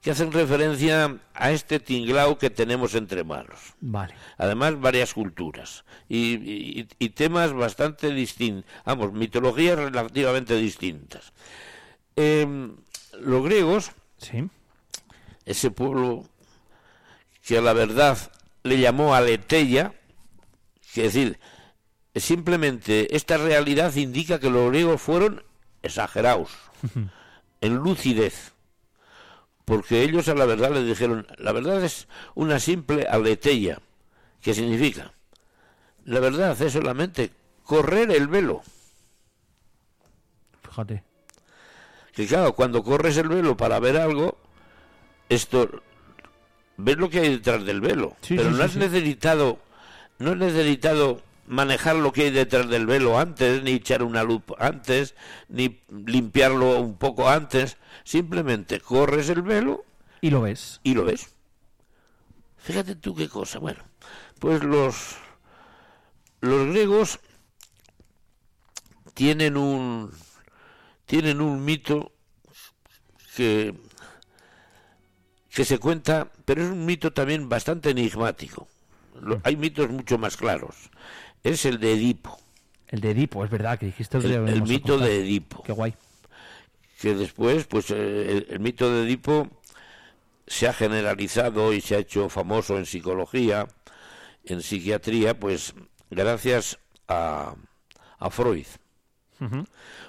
[0.01, 3.75] que hacen referencia a este tinglao que tenemos entre manos.
[3.81, 4.15] Vale.
[4.39, 6.35] Además, varias culturas y,
[6.81, 11.33] y- y temas bastante distintos, vamos, mitologías relativamente distintas.
[12.17, 12.77] Em,
[13.21, 14.45] los griegos, Sí.
[15.45, 16.25] ese pueblo
[17.45, 18.19] que a la verdad
[18.63, 19.95] le llamó Aleteia,
[20.95, 21.39] que es decir,
[22.15, 25.43] simplemente esta realidad indica que los griegos fueron
[25.83, 26.51] exagerados,
[27.61, 28.53] en lucidez,
[29.69, 33.79] porque ellos a la verdad le dijeron, la verdad es una simple aleteia,
[34.41, 35.13] que significa,
[36.07, 37.33] la verdad es solamente
[37.65, 38.63] correr el velo.
[40.63, 41.05] Fíjate.
[42.15, 44.39] Que claro, cuando corres el velo para ver algo,
[45.29, 45.69] esto
[46.79, 49.59] ves lo que hay detrás del velo, Sí, pero sí, no sí, has necesitado
[50.19, 54.43] no has necesitado manejar lo que hay detrás del velo antes, ni echar una luz
[54.59, 55.15] antes,
[55.51, 59.85] ni limpiarlo un poco antes, simplemente corres el velo
[60.21, 60.81] Y lo ves.
[60.83, 61.29] y lo ves.
[62.59, 63.59] Fíjate tú qué cosa.
[63.59, 63.81] Bueno,
[64.39, 65.17] pues los
[66.41, 67.19] los griegos
[69.15, 70.13] tienen un
[71.07, 72.13] tienen un mito
[73.37, 73.75] que
[75.51, 78.69] que se cuenta, pero es un mito también bastante enigmático.
[79.21, 80.77] Lo- hay mitos mucho más claros.
[81.43, 82.39] Es el de Edipo,
[82.89, 85.63] El de Edipo, es verdad que dijiste el, el, mito de Edipo.
[85.65, 85.95] Qué guay.
[86.99, 87.95] Que después, pues eh,
[88.31, 89.49] el, el mito de Edipo
[90.47, 93.69] se ha generalizado y se ha hecho famoso en psicología,
[94.45, 95.75] en psiquiatría, pues
[96.11, 97.55] gracias a,
[98.19, 98.67] a Freud.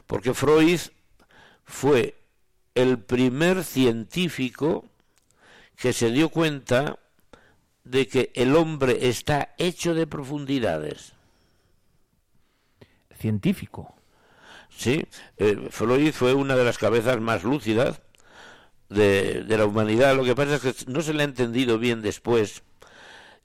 [0.08, 0.80] Porque Freud
[1.66, 2.16] fue
[2.74, 4.86] el primer científico
[5.76, 6.98] que se dio cuenta
[7.84, 11.14] de que el hombre está hecho de profundidades.
[13.20, 13.99] Científico.
[14.80, 15.06] Sí,
[15.38, 18.00] eh, Freud fue una de las cabezas más lúcidas
[18.88, 20.16] de, de la humanidad.
[20.16, 22.64] Lo que pasa es que no se le ha entendido bien después.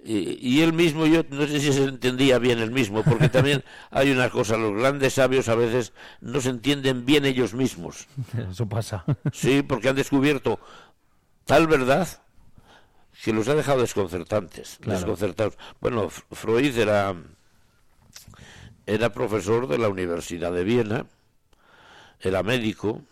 [0.06, 3.64] Y, y él mismo, yo no sé si se entendía bien él mismo, porque también
[3.90, 8.06] hay unas cosas, los grandes sabios a veces no se entienden bien ellos mismos.
[8.50, 9.04] Eso pasa.
[9.32, 10.60] Sí, porque han descubierto
[11.46, 12.06] tal verdad
[13.24, 14.98] que los ha dejado desconcertantes, Claro.
[15.00, 15.54] desconcertados.
[15.80, 17.14] Bueno, Freud era
[18.86, 21.06] era profesor de la Universidad de Viena,
[22.24, 23.02] era médico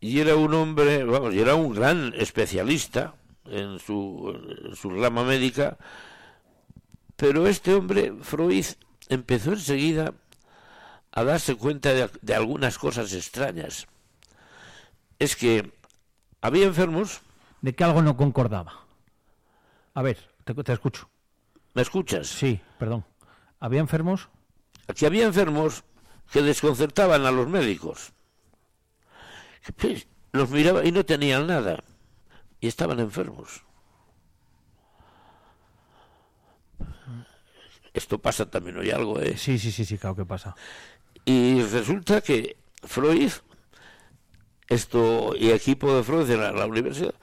[0.00, 3.14] y era un hombre, vamos, y era un gran especialista
[3.46, 5.78] en su, en su rama médica,
[7.16, 8.66] pero este hombre, Freud,
[9.08, 10.12] empezó enseguida
[11.12, 13.86] a darse cuenta de, de algunas cosas extrañas.
[15.18, 15.72] Es que
[16.40, 17.22] había enfermos,
[17.62, 18.84] De que algo no concordaba.
[19.94, 21.08] A ver, te, te escucho.
[21.72, 22.26] ¿me escuchas?
[22.26, 23.04] Sí, perdón.
[23.60, 24.28] ¿Había enfermos?
[24.94, 25.82] que había enfermos
[26.34, 28.12] que desconcertaban a los médicos.
[29.76, 31.84] Pues, Los miraba y no tenían nada.
[32.60, 33.62] Y estaban enfermos.
[37.92, 39.36] Esto pasa también hoy algo, ¿eh?
[39.36, 40.56] Sí, sí, sí, sí, claro que pasa.
[41.24, 43.30] Y resulta que Freud,
[44.66, 47.14] esto y equipo de Freud en la, la universidad,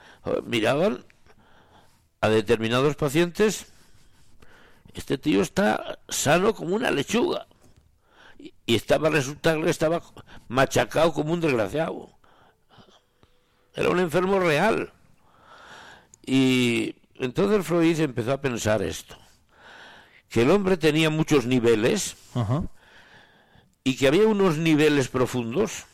[0.46, 1.04] miraban
[2.22, 3.66] a determinados pacientes,
[4.94, 7.46] este tío está sano como una lechuga.
[8.72, 10.02] Y, estaba resultando que estaba
[10.48, 12.10] machacado como un desgraciado.
[13.74, 14.92] Era un enfermo real.
[16.24, 19.16] Y entonces Freud empezó a pensar esto,
[20.28, 22.16] que el hombre tenía muchos niveles
[23.84, 25.86] y que había unos niveles profundos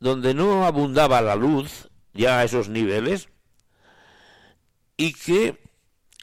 [0.00, 3.28] donde no abundaba la luz ya a esos niveles
[4.96, 5.60] y que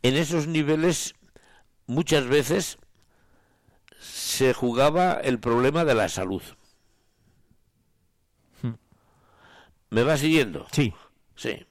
[0.01, 1.15] en esos niveles
[1.87, 2.77] muchas veces
[4.11, 6.43] se jugaba el problema de la salud.
[9.89, 10.67] ¿Me va siguiendo?
[10.71, 10.93] Sí.
[11.35, 11.65] Sí.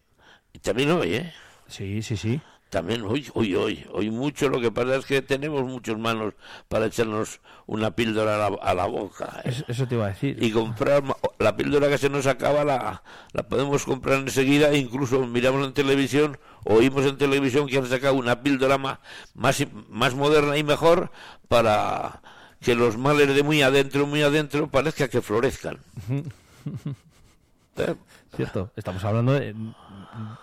[0.52, 1.32] Y también hoy, ¿eh?
[1.66, 2.40] Sí, sí, sí.
[2.74, 4.48] También hoy, hoy, hoy, hoy mucho.
[4.48, 6.34] Lo que pasa es que tenemos muchas manos
[6.66, 9.42] para echarnos una píldora a la, a la boca.
[9.44, 9.50] ¿eh?
[9.50, 10.42] Eso, eso te iba a decir.
[10.42, 11.04] Y comprar
[11.38, 14.70] la píldora que se nos acaba la, la podemos comprar enseguida.
[14.70, 18.98] e Incluso miramos en televisión, oímos en televisión que han sacado una píldora más,
[19.34, 21.12] más, más moderna y mejor
[21.46, 22.22] para
[22.60, 25.78] que los males de muy adentro, muy adentro, parezca que florezcan.
[27.76, 27.94] ¿Eh?
[28.36, 28.70] Cierto.
[28.76, 29.54] Estamos hablando de,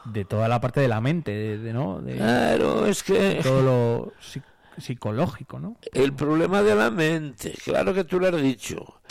[0.05, 2.01] de toda la parte de la mente, de, de, ¿no?
[2.01, 3.39] De Claro, es que...
[3.43, 4.43] todo lo psi-
[4.77, 5.77] psicológico, ¿no?
[5.93, 9.01] El problema de la mente, claro que tú lo has dicho.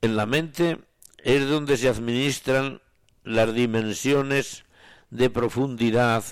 [0.00, 0.78] En la mente
[1.18, 2.80] es donde se administran
[3.24, 4.64] las dimensiones
[5.10, 6.22] de profundidad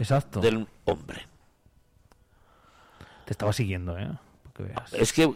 [0.40, 1.26] del hombre.
[3.24, 4.08] Te estaba siguiendo, ¿eh?
[4.42, 4.92] Para que veas.
[4.92, 5.32] Es que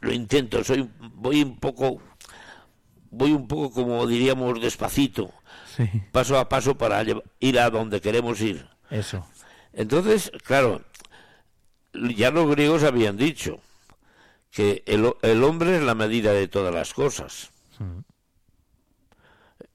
[0.00, 2.00] lo intento, soy voy un poco
[3.10, 5.32] voy un poco como diríamos despacito,
[5.76, 5.88] Sí.
[6.12, 7.04] paso a paso para
[7.38, 8.66] ir a donde queremos ir.
[8.90, 9.26] Eso.
[9.72, 10.82] Entonces, claro,
[11.92, 13.60] ya los griegos habían dicho
[14.50, 17.50] que el, el hombre es la medida de todas las cosas.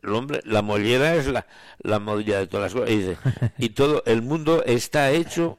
[0.03, 1.47] El hombre, la mollera es la,
[1.79, 2.89] la medida de todas las cosas.
[2.91, 3.17] Y, dice,
[3.57, 5.57] y todo el mundo está hecho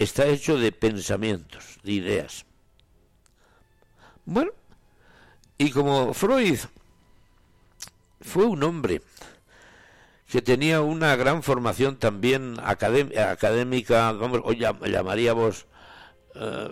[0.00, 2.46] está hecho de pensamientos, de ideas.
[4.24, 4.50] Bueno,
[5.58, 6.58] y como Freud
[8.20, 9.02] fue un hombre
[10.30, 15.66] que tenía una gran formación también académ- académica, vamos, o llam- llamaríamos
[16.34, 16.68] eh,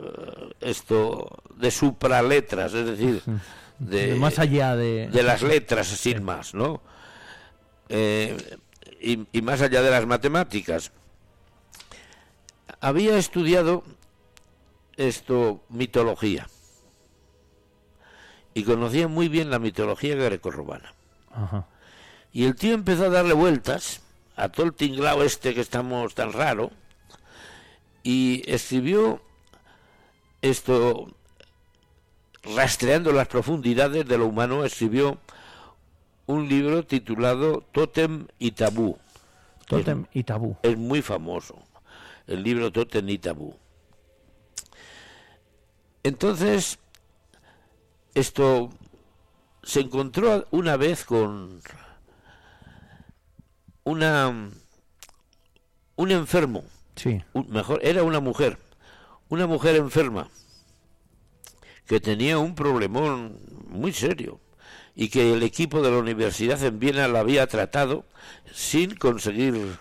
[0.60, 3.22] esto de supraletras, es decir,
[3.78, 5.08] de, De más allá de...
[5.08, 6.80] de las letras sin más, ¿no?
[7.88, 8.36] Eh,
[9.00, 10.92] y, y más allá de las matemáticas.
[12.80, 13.82] Había estudiado
[14.96, 16.48] esto mitología
[18.54, 20.94] y conocía muy bien la mitología grecorromana.
[21.32, 21.66] Ajá.
[22.32, 24.02] Y el tío empezó a darle vueltas
[24.36, 26.70] a todo el tinglao este que estamos tan raro
[28.02, 29.20] y escribió
[30.42, 31.08] esto
[32.54, 35.18] rastreando las profundidades de lo humano escribió
[36.26, 38.98] un libro titulado Totem y Tabú.
[39.66, 40.56] Tótem y tabú.
[40.62, 41.58] Es muy famoso
[42.26, 43.54] el libro Totem y Tabú.
[46.02, 46.78] Entonces,
[48.14, 48.70] esto
[49.68, 51.60] se encontró una vez con
[53.84, 54.28] una
[55.96, 56.64] un enfermo.
[56.96, 57.22] Sí.
[57.34, 58.58] Un- mejor era una mujer,
[59.28, 60.30] una mujer enferma
[61.86, 64.40] que tenía un problemón muy serio
[64.94, 68.06] y que el equipo de la universidad en Viena la había tratado
[68.50, 69.78] sin conseguir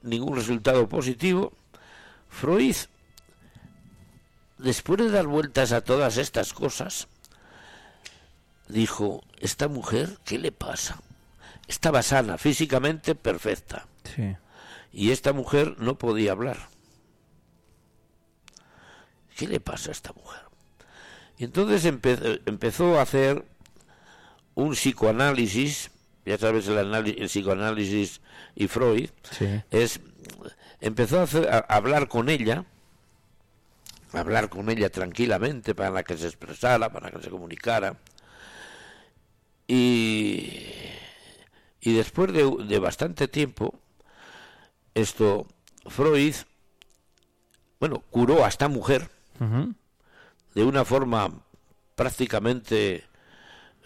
[0.00, 1.52] ningún resultado positivo.
[2.30, 2.76] Freud,
[4.56, 7.08] después de dar vueltas a todas estas cosas,
[8.68, 11.00] dijo, esta mujer, ¿qué le pasa?
[11.68, 13.86] Estaba sana, físicamente perfecta.
[14.14, 14.36] Sí.
[14.92, 16.68] Y esta mujer no podía hablar.
[19.36, 20.40] ¿Qué le pasa a esta mujer?
[21.38, 23.44] Y entonces empe- empezó a hacer
[24.54, 25.90] un psicoanálisis,
[26.24, 28.20] ya sabes, el, el psicoanálisis
[28.54, 29.60] y Freud, Sí.
[29.70, 30.00] es
[30.80, 32.64] empezó a, hacer- a hablar con ella,
[34.14, 37.96] a hablar con ella tranquilamente para que se expresara, para que se comunicara.
[39.68, 40.62] Y,
[41.80, 43.74] y después de, de bastante tiempo,
[44.94, 45.46] esto,
[45.86, 46.34] Freud,
[47.80, 49.10] bueno, curó a esta mujer
[50.54, 51.28] de una forma
[51.94, 53.04] prácticamente,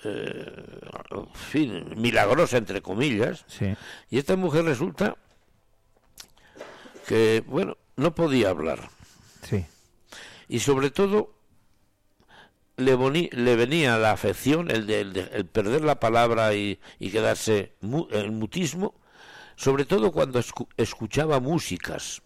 [0.04, 3.44] eh, en fin, milagrosa, entre comillas.
[3.48, 3.74] Sí.
[4.10, 5.16] Y esta mujer resulta
[7.08, 8.90] que, bueno, no podía hablar.
[9.42, 9.66] Sí.
[10.46, 11.34] Y sobre todo
[12.80, 12.96] le,
[13.32, 17.74] le venía la afección, el, de, el de- el perder la palabra y, y quedarse
[17.80, 18.94] mu- en mutismo,
[19.56, 22.22] sobre todo cuando escu- escuchaba músicas.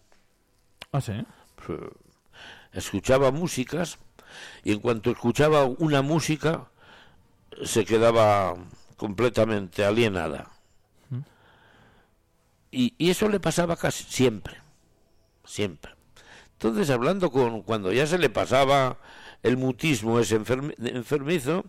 [0.91, 1.13] Ah, sí.
[2.71, 3.97] Escuchaba músicas
[4.63, 6.67] y en cuanto escuchaba una música
[7.63, 8.55] se quedaba
[8.97, 10.51] completamente alienada.
[12.71, 14.57] Y, y eso le pasaba casi siempre,
[15.45, 15.93] siempre.
[16.53, 18.97] Entonces, hablando con, cuando ya se le pasaba
[19.45, 21.65] el mutismo enfermi- enfermizo,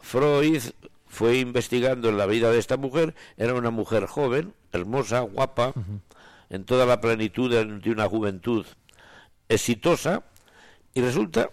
[0.00, 0.62] Freud
[1.06, 5.74] fue investigando en la vida de esta mujer, era una mujer joven, hermosa, guapa,
[6.48, 8.64] en toda la plenitud de, de una juventud
[9.48, 10.22] exitosa,
[10.94, 11.50] y resulta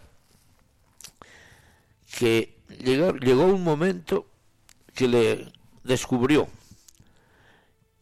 [2.17, 4.25] que llegó, llegó un momento
[4.95, 5.51] que le
[5.83, 6.47] descubrió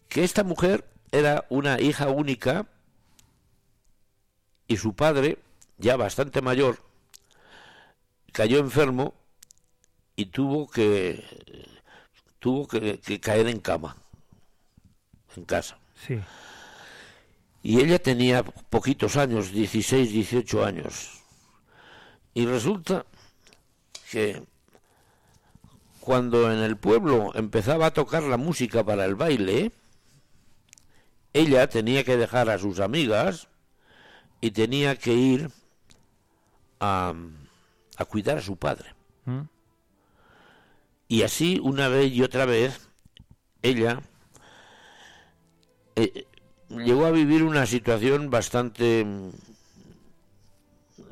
[0.09, 2.67] que esta mujer era una hija única
[4.67, 5.39] y su padre,
[5.77, 6.79] ya bastante mayor,
[8.37, 9.15] cayó enfermo
[10.15, 11.25] y tuvo que
[12.37, 13.97] tuvo que, que caer en cama
[15.35, 16.19] en casa Sí.
[17.63, 21.23] y ella tenía poquitos años 16 18 años
[22.35, 23.07] y resulta
[24.11, 24.43] que
[25.99, 29.71] cuando en el pueblo empezaba a tocar la música para el baile
[31.33, 33.47] ella tenía que dejar a sus amigas
[34.41, 35.49] y tenía que ir
[36.79, 37.15] a,
[37.97, 38.93] a cuidar a su padre
[39.25, 39.41] ¿Mm?
[41.07, 42.89] y así una vez y otra vez
[43.61, 44.01] ella
[45.95, 46.25] eh,
[46.69, 49.05] llegó a vivir una situación bastante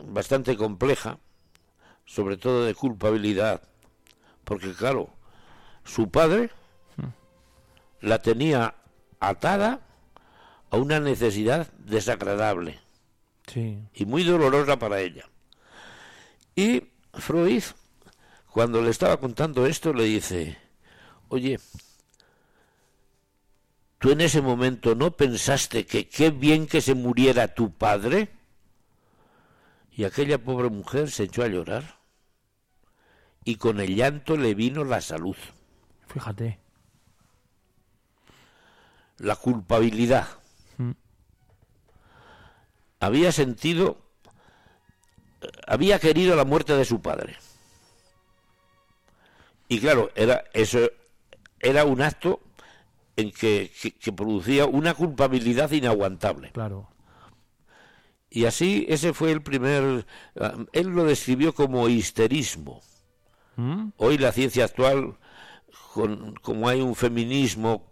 [0.08, 1.18] bastante compleja,
[2.06, 3.62] sobre todo de culpabilidad,
[4.44, 5.10] porque claro,
[5.84, 6.52] su padre
[8.02, 8.76] la tenía
[9.20, 9.82] atada
[10.70, 12.80] a una necesidad desagradable
[13.48, 13.80] Sí.
[13.94, 15.28] y muy dolorosa para ella.
[16.56, 16.84] Y
[17.14, 17.64] Freud,
[18.50, 20.58] cuando le estaba contando esto, le dice,
[21.28, 21.60] oye,
[24.00, 28.30] ¿tú en ese momento no pensaste que qué bien que se muriera tu padre?
[29.92, 32.00] Y aquella pobre mujer se echó a llorar
[33.44, 35.38] y con el llanto le vino la salud,
[36.08, 36.60] Fíjate.
[39.18, 40.28] la culpabilidad.
[40.78, 40.92] Mm.
[43.00, 44.05] Había sentido,
[45.68, 47.36] había querido la muerte de su padre.
[49.68, 50.80] Y claro, era eso
[51.60, 52.42] era un acto
[53.16, 56.52] en que, que- que producía una culpabilidad inaguantable.
[56.52, 56.90] Claro.
[58.30, 60.06] Y así ese fue el primer,
[60.40, 62.82] ah, él lo describió como histerismo.
[63.56, 63.90] ¿Mm?
[63.98, 65.16] Hoy la ciencia actual,
[65.94, 67.88] con- como hay un feminismo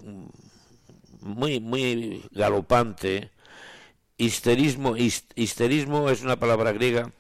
[1.22, 3.32] muy, muy galopante,
[4.18, 7.12] histerismo, his- histerismo es una palabra griega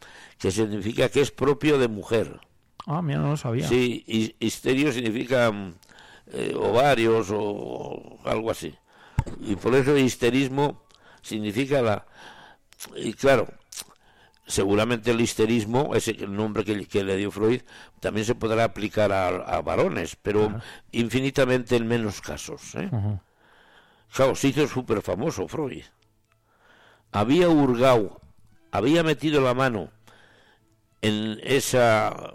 [0.43, 2.41] que significa que es propio de mujer.
[2.85, 3.65] Ah, mira, no lo sabía.
[3.65, 5.73] Sí, hi- histerio significa mm,
[6.33, 8.75] eh, ovarios o algo así.
[9.39, 10.83] Y por eso histerismo
[11.21, 12.05] significa la...
[12.97, 13.47] Y claro,
[14.45, 17.61] seguramente el histerismo, ese el nombre que, que le dio Freud,
[18.01, 20.59] también se podrá aplicar a, a varones, pero
[20.91, 22.75] infinitamente en menos casos.
[22.75, 22.89] ¿eh?
[24.13, 25.83] Claro, se hizo súper famoso Freud.
[27.13, 28.19] Había hurgado,
[28.71, 29.89] había metido la mano
[31.03, 32.33] en esa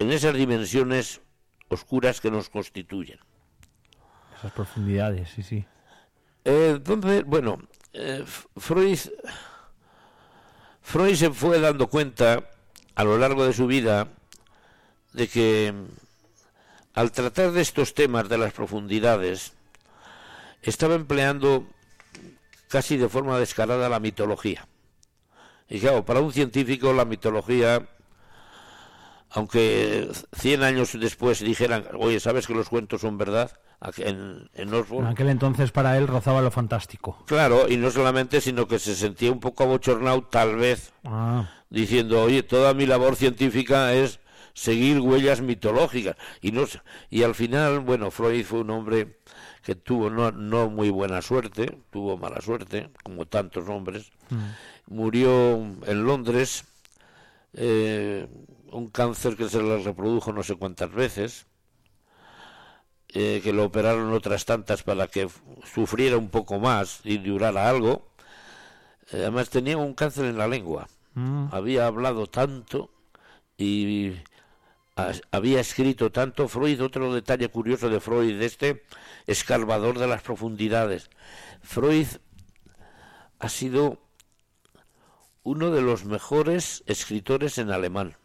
[0.00, 1.20] en esas dimensiones
[1.68, 3.20] oscuras que nos constituyen.
[4.36, 5.64] Esas profundidades, sí, sí.
[6.44, 7.58] Eh, entonces, bueno,
[7.92, 8.24] eh,
[8.56, 8.98] Freud
[10.82, 12.50] Freud se fue dando cuenta
[12.96, 14.08] a lo largo de su vida
[15.12, 15.84] de que mm,
[16.94, 19.52] al tratar de estos temas de las profundidades
[20.62, 21.68] estaba empleando
[22.68, 24.66] casi de forma descarada la mitología.
[25.70, 27.88] Y claro, para un científico la mitología,
[29.30, 33.52] aunque 100 años después dijeran, oye, ¿sabes que los cuentos son verdad?
[33.96, 37.22] En, en Oxford, En aquel entonces para él rozaba lo fantástico.
[37.26, 42.20] Claro, y no solamente, sino que se sentía un poco abochornado, tal vez, Ah, diciendo,
[42.22, 44.20] oye, toda mi labor científica es
[44.52, 46.16] seguir huellas mitológicas.
[46.42, 46.64] Y, no,
[47.08, 49.19] y al final, bueno, Freud fue un hombre
[49.62, 54.10] que tuvo no, no muy buena suerte, tuvo mala suerte, como tantos hombres.
[54.86, 55.54] Murió
[55.86, 56.64] en Londres,
[57.54, 58.28] eh,
[58.72, 61.46] un cáncer que se le reprodujo no sé cuántas veces,
[63.08, 65.28] eh, que lo operaron otras tantas para que
[65.74, 68.08] sufriera un poco más y durara algo.
[69.12, 70.88] Eh, Además tenía un cáncer en la lengua.
[71.14, 71.46] Mm.
[71.50, 72.90] Había hablado tanto
[73.58, 74.12] y
[75.30, 76.48] había escrito tanto.
[76.48, 78.84] Freud, otro detalle curioso de Freud, este
[79.26, 81.10] escarbador de las profundidades.
[81.62, 82.06] Freud
[83.38, 83.98] ha sido
[85.42, 88.16] uno de los mejores escritores en alemán.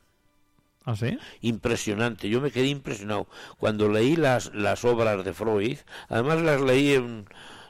[0.84, 1.18] ¿Ah, sí?
[1.42, 5.80] Impresionante, yo me quedé impresionado cuando leí las, las obras de Freud.
[6.10, 7.28] Además las leí en,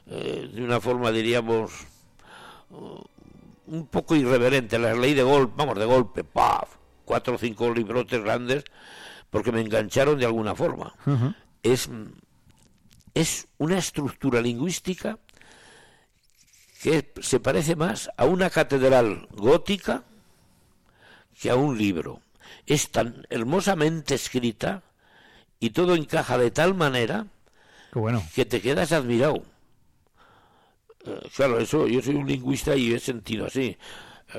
[0.07, 1.71] eh, de una forma, diríamos,
[2.71, 3.01] uh,
[3.67, 4.77] un poco irreverente.
[4.79, 6.75] Las leí de golpe, vamos, de golpe, ¡paf!
[7.05, 8.65] Cuatro o cinco librotes grandes
[9.29, 10.93] porque me engancharon de alguna forma.
[11.63, 11.89] Es,
[13.13, 15.19] es una estructura lingüística
[16.81, 20.03] que se parece más a una catedral gótica
[21.39, 22.21] que a un libro.
[22.65, 24.83] Es tan hermosamente escrita
[25.59, 27.27] y todo encaja de tal manera
[27.93, 28.23] bueno.
[28.35, 29.43] que te quedas admirado.
[31.05, 33.77] Eh, claro, eso yo soy un lingüista y he sentido así.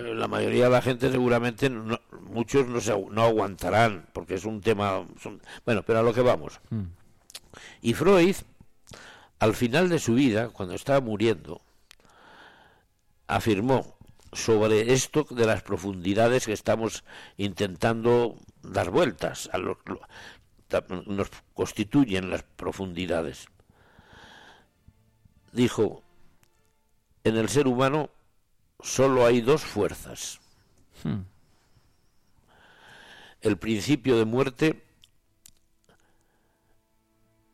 [0.00, 4.60] La mayoría de la gente seguramente, no- muchos no, se, no aguantarán, porque es un
[4.60, 5.06] tema...
[5.20, 6.60] son- bueno, pero a lo que vamos.
[6.70, 6.82] Mm.
[7.82, 8.36] Y Freud,
[9.38, 11.60] al final de su vida, cuando estaba muriendo,
[13.26, 13.96] afirmó
[14.32, 17.04] sobre esto de las profundidades que estamos
[17.36, 19.78] intentando dar vueltas, a lo-
[21.06, 23.46] nos constituyen las profundidades.
[25.52, 26.02] Dijo,
[27.24, 28.10] en el ser humano
[28.80, 30.40] solo hay dos fuerzas.
[31.02, 31.22] Hmm.
[33.40, 34.82] El principio de muerte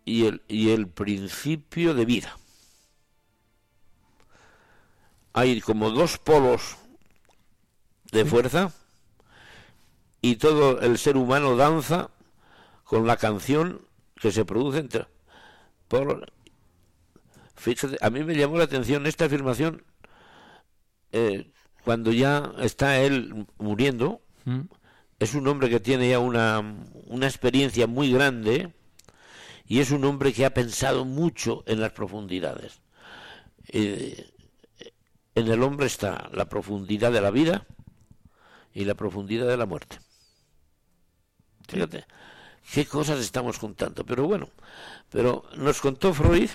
[0.04, 2.36] y el, y el principio de vida.
[5.32, 6.76] Hay como dos polos
[8.10, 8.72] de fuerza
[10.20, 12.10] y todo el ser humano danza
[12.84, 15.06] con la canción que se produce entre
[15.88, 16.32] por
[17.56, 19.82] fíjate, a mí me llamó la atención esta afirmación
[21.12, 21.50] eh,
[21.84, 24.62] cuando ya está él muriendo Mm.
[25.18, 26.60] es un hombre que tiene ya una,
[27.06, 28.72] una experiencia muy grande
[29.66, 32.80] y es un hombre que ha pensado mucho en las profundidades.
[33.68, 34.30] Eh,
[35.34, 37.66] en el hombre está la profundidad de la vida
[38.74, 39.98] y la profundidad de la muerte.
[41.68, 42.04] Fíjate,
[42.74, 44.04] qué cosas estamos contando.
[44.04, 44.50] Pero bueno,
[45.08, 46.50] pero nos contó Freud,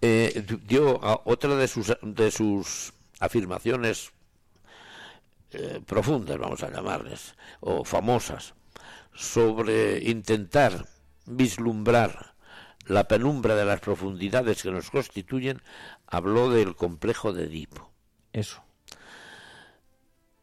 [0.00, 4.12] eh, dio a- otra de sus, de sus afirmaciones
[5.52, 8.54] eh, profundas, vamos a llamarles, o famosas,
[9.14, 10.86] sobre intentar
[11.26, 12.34] vislumbrar
[12.86, 15.60] la penumbra de las profundidades que nos constituyen,
[16.06, 17.90] habló del complejo de Edipo.
[18.32, 18.62] Eso.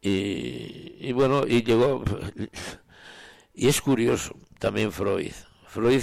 [0.00, 2.04] Y, y bueno, y llegó.
[3.54, 5.32] Y es curioso también Freud.
[5.66, 6.02] Freud,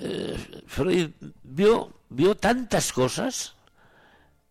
[0.00, 1.10] eh, Freud
[1.42, 3.56] vio, vio tantas cosas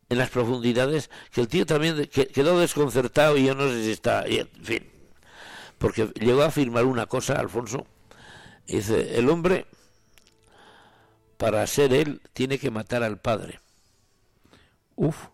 [0.09, 4.25] en las profundidades que el tío también quedó desconcertado y yo no sé si está.
[4.25, 4.89] en fin,
[5.77, 7.85] porque llegó a afirmar una cosa, Alfonso.
[8.65, 9.67] Dice: el hombre,
[11.37, 13.61] para ser él, tiene que matar al padre.
[14.95, 15.27] Uf.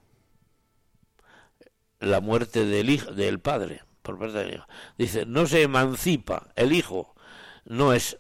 [2.00, 6.74] la muerte del hijo del padre por parte del hijo dice no se emancipa el
[6.74, 7.16] hijo
[7.64, 8.18] no es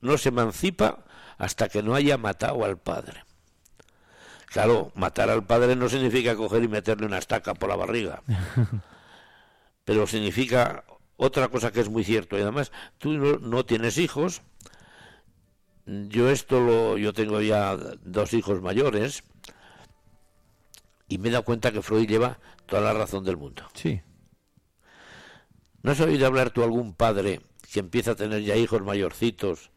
[0.00, 1.04] no se emancipa
[1.42, 3.24] hasta que no haya matado al padre
[4.46, 8.22] claro matar al padre no significa coger y meterle una estaca por la barriga
[9.84, 10.84] pero significa
[11.16, 14.42] otra cosa que es muy cierto y además tú no, tienes hijos
[15.84, 19.24] yo esto lo yo tengo ya dos hijos mayores
[21.08, 23.64] y me he dado cuenta que Freud lleva toda la razón del mundo.
[23.74, 24.00] Sí.
[25.82, 29.71] ¿No has oído hablar tú algún padre que empieza a tener ya hijos mayorcitos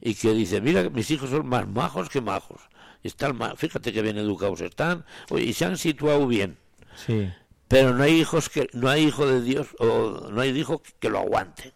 [0.00, 2.60] y que dice, mira, mis hijos son más majos que majos,
[3.02, 5.04] están fíjate que bien educados están,
[5.36, 6.58] y se han situado bien,
[6.94, 7.30] Sí.
[7.68, 11.08] pero no hay hijos que, no hay hijo de Dios o no hay hijo que
[11.10, 11.72] lo aguante.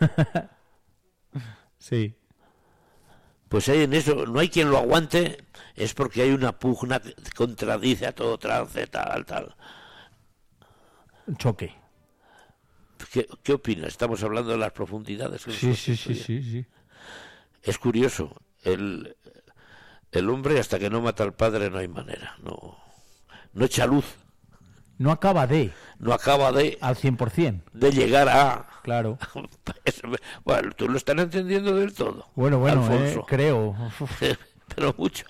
[1.78, 2.16] Sí.
[3.48, 5.44] Pues hay en eso, no hay quien lo aguante,
[5.76, 9.54] es porque hay una pugna que contradice a todo trance, tal, tal.
[11.38, 11.72] Choque.
[13.12, 13.88] ¿Qué, qué opinas?
[13.88, 15.42] Estamos hablando de las profundidades.
[15.42, 16.66] Sí, sí, sí, sí, sí.
[17.66, 18.30] Es curioso,
[18.62, 19.16] el,
[20.12, 22.78] el hombre hasta que no mata al padre no hay manera, no,
[23.52, 24.04] no echa luz,
[24.98, 27.62] No acaba de, no acaba de, al 100%.
[27.72, 28.66] de llegar a...
[28.82, 29.18] Claro.
[30.44, 32.28] Bueno, tú lo estás entendiendo del todo.
[32.36, 33.20] Bueno, bueno, Alfonso.
[33.20, 33.76] eh, creo.
[34.74, 35.24] Pero mucho.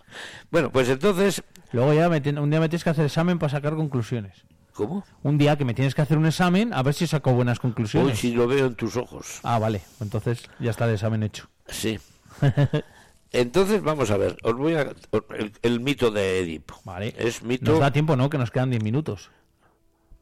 [0.51, 1.43] Bueno, pues entonces...
[1.73, 4.45] Luego ya me un día me tienes que hacer examen para sacar conclusiones.
[4.73, 5.05] ¿Cómo?
[5.23, 8.13] Un día que me tienes que hacer un examen a ver si saco buenas conclusiones.
[8.13, 9.41] Uy, si lo veo en tus ojos.
[9.43, 9.81] Ah, vale.
[10.01, 11.49] Entonces ya está el examen hecho.
[11.69, 11.99] Sí.
[13.33, 14.93] Entonces, vamos a ver, os voy a...
[15.37, 16.81] El, el mito de Edipo.
[16.85, 17.15] Vale.
[17.19, 17.73] Es mito...
[17.73, 18.31] Nos da tiempo, ¿no?
[18.31, 19.31] Que nos quedan 10 minutos.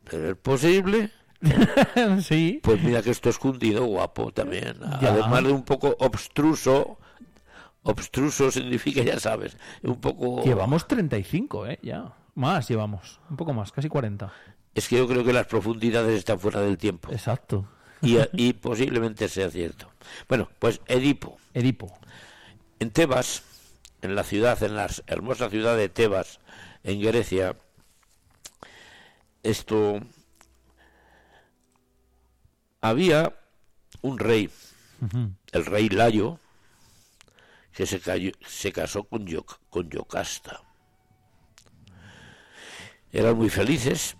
[0.05, 1.11] Pero es posible...
[2.23, 2.61] sí.
[2.63, 4.77] Pues mira que esto es cundido, guapo también.
[5.01, 5.13] Ya.
[5.13, 6.99] Además de un poco obstruso.
[7.83, 10.43] Obstruso significa, ya sabes, un poco...
[10.43, 11.79] Llevamos 35, ¿eh?
[11.83, 12.15] Ya.
[12.35, 13.21] Más llevamos.
[13.29, 14.33] Un poco más, casi 40.
[14.75, 17.13] Es que yo creo que las profundidades están fuera del tiempo.
[17.13, 17.69] Exacto.
[18.03, 19.91] Y, y posiblemente sea cierto.
[20.29, 21.39] Bueno, pues Edipo.
[21.55, 21.97] Edipo.
[22.79, 23.43] En Tebas,
[24.03, 26.41] en la ciudad, en la hermosa ciudad de Tebas,
[26.83, 27.57] en Grecia,
[29.43, 30.01] esto
[32.81, 33.35] había
[34.03, 34.51] un rey,
[35.53, 36.39] el rey Layo,
[37.73, 39.27] que se, cayó- se casó con,
[39.71, 40.61] con Yocasta.
[43.13, 44.17] Eran muy felices,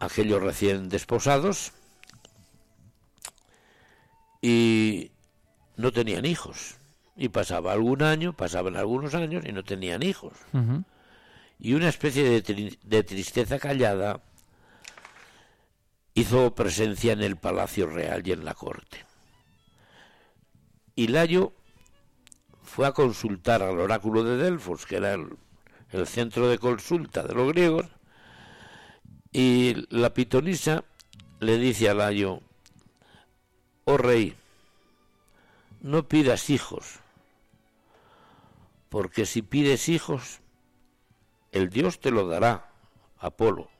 [0.00, 1.72] aquellos recién desposados,
[4.48, 5.10] y
[5.76, 6.76] no tenían hijos.
[7.16, 10.34] Y pasaba algún año, pasaban algunos años y no tenían hijos.
[11.58, 14.20] Y una especie de, tri- de tristeza callada
[16.14, 19.04] hizo presencia en el Palacio Real y en la corte.
[20.94, 21.52] Y Layo
[22.62, 25.36] fue a consultar al oráculo de Delfos, que era el,
[25.90, 27.86] el centro de consulta de los griegos,
[29.32, 30.84] y la pitonisa
[31.40, 32.40] le dice a Layo,
[33.86, 34.36] oh rey,
[35.80, 36.98] no pidas hijos,
[38.88, 40.40] porque si pides hijos,
[41.52, 42.68] el Dios te lo dará,
[43.18, 43.70] Apolo,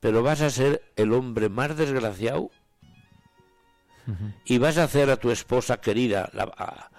[0.00, 2.50] pero vas a ser el hombre más desgraciado
[4.44, 6.90] y vas a hacer a tu esposa querida, la- a-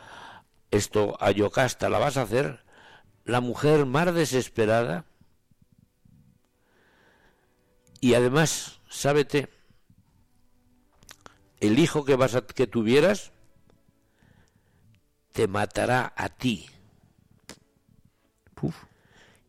[0.71, 2.63] esto a Yocasta, la vas a hacer
[3.25, 5.05] la mujer más desesperada.
[7.99, 9.49] Y además, sábete,
[11.63, 13.31] el hijo que vas a, que tuvieras
[15.31, 16.69] te matará a ti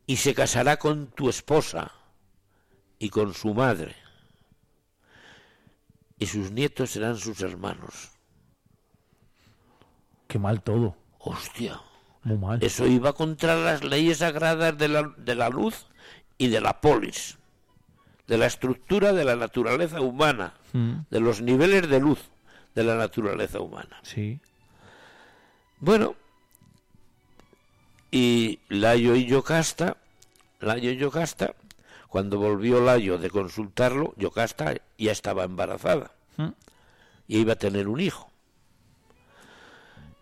[0.06, 1.90] y se casará con tu esposa
[3.00, 3.96] y con su madre
[6.18, 8.12] y sus nietos serán sus hermanos.
[10.28, 10.96] Qué mal todo.
[11.18, 11.80] Hostia.
[12.22, 12.62] Muy mal.
[12.62, 15.86] Eso iba contra las leyes sagradas de la, de la luz
[16.38, 17.38] y de la polis,
[18.28, 21.06] de la estructura de la naturaleza humana, Mm.
[21.10, 22.18] de los niveles de luz
[22.74, 23.96] de la naturaleza humana.
[24.02, 24.40] Sí.
[25.78, 26.14] Bueno,
[28.10, 29.96] y Layo y Yocasta,
[30.60, 31.54] Layo y Yocasta,
[32.08, 36.48] cuando volvió Layo de consultarlo, Yocasta ya estaba embarazada Mm.
[37.28, 38.28] y iba a tener un hijo.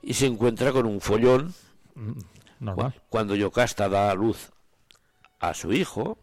[0.02, 1.54] Y se encuentra con un follón
[2.60, 2.92] Normal.
[2.92, 4.50] Cu- Cuando Yocasta da a luz
[5.40, 6.18] a su hijo,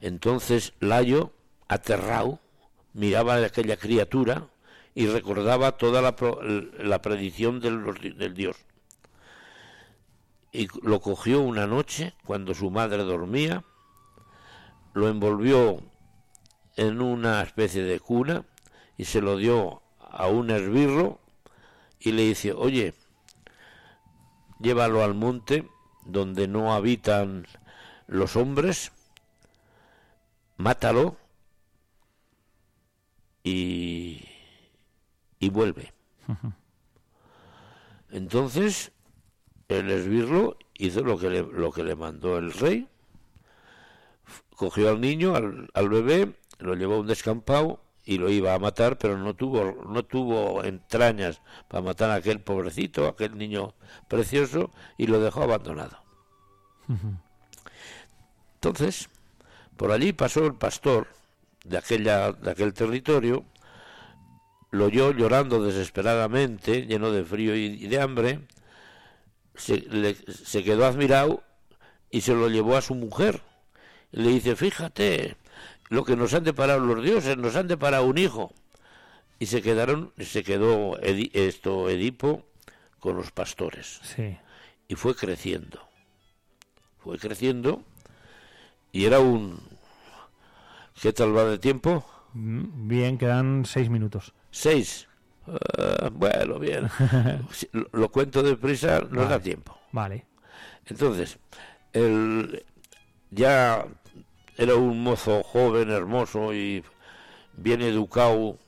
[0.00, 1.32] entonces Layo,
[1.68, 2.38] aterrado,
[2.94, 4.48] miraba a aquella criatura
[4.94, 6.14] y recordaba toda la,
[6.78, 8.56] la predicción del, del Dios.
[10.52, 13.64] Y lo cogió una noche cuando su madre dormía,
[14.92, 15.80] lo envolvió
[16.76, 18.44] en una especie de cuna
[18.98, 21.20] y se lo dio a un esbirro
[21.98, 22.94] y le dice, oye,
[24.60, 25.68] llévalo al monte
[26.04, 27.46] donde no habitan
[28.06, 28.92] los hombres,
[30.56, 31.16] mátalo
[33.42, 34.24] y,
[35.38, 35.92] y vuelve.
[38.10, 38.92] Entonces
[39.68, 42.88] el esbirro hizo lo que le, lo que le mandó el rey,
[44.56, 48.58] cogió al niño, al, al bebé, lo llevó a un descampado y lo iba a
[48.58, 53.74] matar, pero no tuvo, no tuvo entrañas para matar a aquel pobrecito, aquel niño
[54.08, 55.98] precioso, y lo dejó abandonado.
[58.54, 59.08] Entonces,
[59.76, 61.08] por allí pasó el pastor
[61.64, 63.44] de, aquella, de aquel territorio,
[64.70, 68.40] lo oyó llorando desesperadamente, lleno de frío y, y de hambre,
[69.54, 71.42] se, le- se quedó admirado
[72.10, 73.42] y se lo llevó a su mujer.
[74.12, 75.36] Y le dice, fíjate,
[75.88, 78.52] lo que nos han deparado los dioses, nos han deparado un hijo.
[79.38, 82.46] Y se quedaron, se quedó Edi- esto Edipo
[83.00, 84.00] con los pastores.
[84.04, 84.36] Sí.
[84.88, 85.80] Y fue creciendo.
[86.98, 87.82] Fue creciendo
[88.92, 89.60] y era un...
[91.00, 92.04] ¿Qué tal va de tiempo?
[92.34, 94.32] Mm, Bien, quedan seis minutos.
[94.50, 95.08] Seis.
[95.46, 96.88] Ah, bueno, bien.
[97.72, 99.76] Lo, lo cuento deprisa, nos da tiempo.
[99.90, 100.26] Vale.
[100.86, 101.38] Entonces,
[101.92, 102.64] el,
[103.30, 103.86] ya
[104.56, 106.84] era un mozo joven, hermoso y
[107.56, 108.58] bien educado.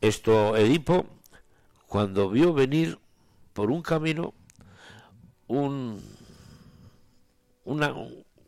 [0.00, 1.06] Esto, Edipo,
[1.86, 2.98] cuando vio venir
[3.52, 4.34] por un camino
[5.48, 6.00] un,
[7.64, 7.94] una,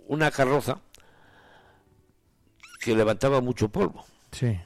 [0.06, 0.80] una carroza
[2.80, 4.04] que levantaba mucho polvo.
[4.32, 4.58] Sí.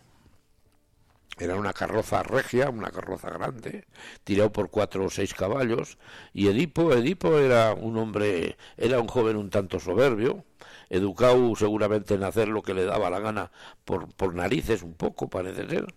[1.37, 3.87] Era una carroza regia, una carroza grande,
[4.23, 5.99] tirado por cuatro o seis caballos.
[6.33, 10.45] Y Edipo, Edipo era un hombre, era un joven un tanto soberbio,
[10.91, 13.51] educado seguramente en hacer lo que le daba la gana
[13.85, 15.93] por, por narices un poco, parece ser.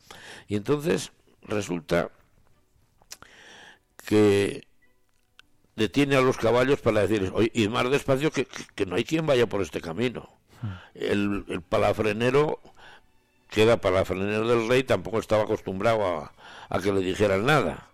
[0.47, 1.11] Y entonces
[1.43, 2.09] resulta
[4.07, 4.67] que
[5.75, 9.03] detiene a los caballos para decirles, oye, id más despacio que, que- que no hay
[9.03, 10.29] quien vaya por este camino.
[10.95, 12.59] El, el palafrenero
[13.49, 16.33] que era palafrenero del rey, tampoco estaba acostumbrado a,
[16.69, 17.87] a que le dijeran nada.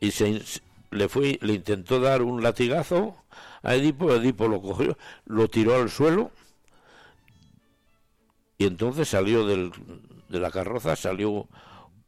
[0.00, 0.42] Y se,
[0.90, 3.16] le fue, le intentó dar un latigazo
[3.62, 4.96] a Edipo, Edipo lo cogió,
[5.26, 6.30] lo tiró al suelo
[8.58, 9.72] y entonces salió del,
[10.28, 11.48] de la carroza salió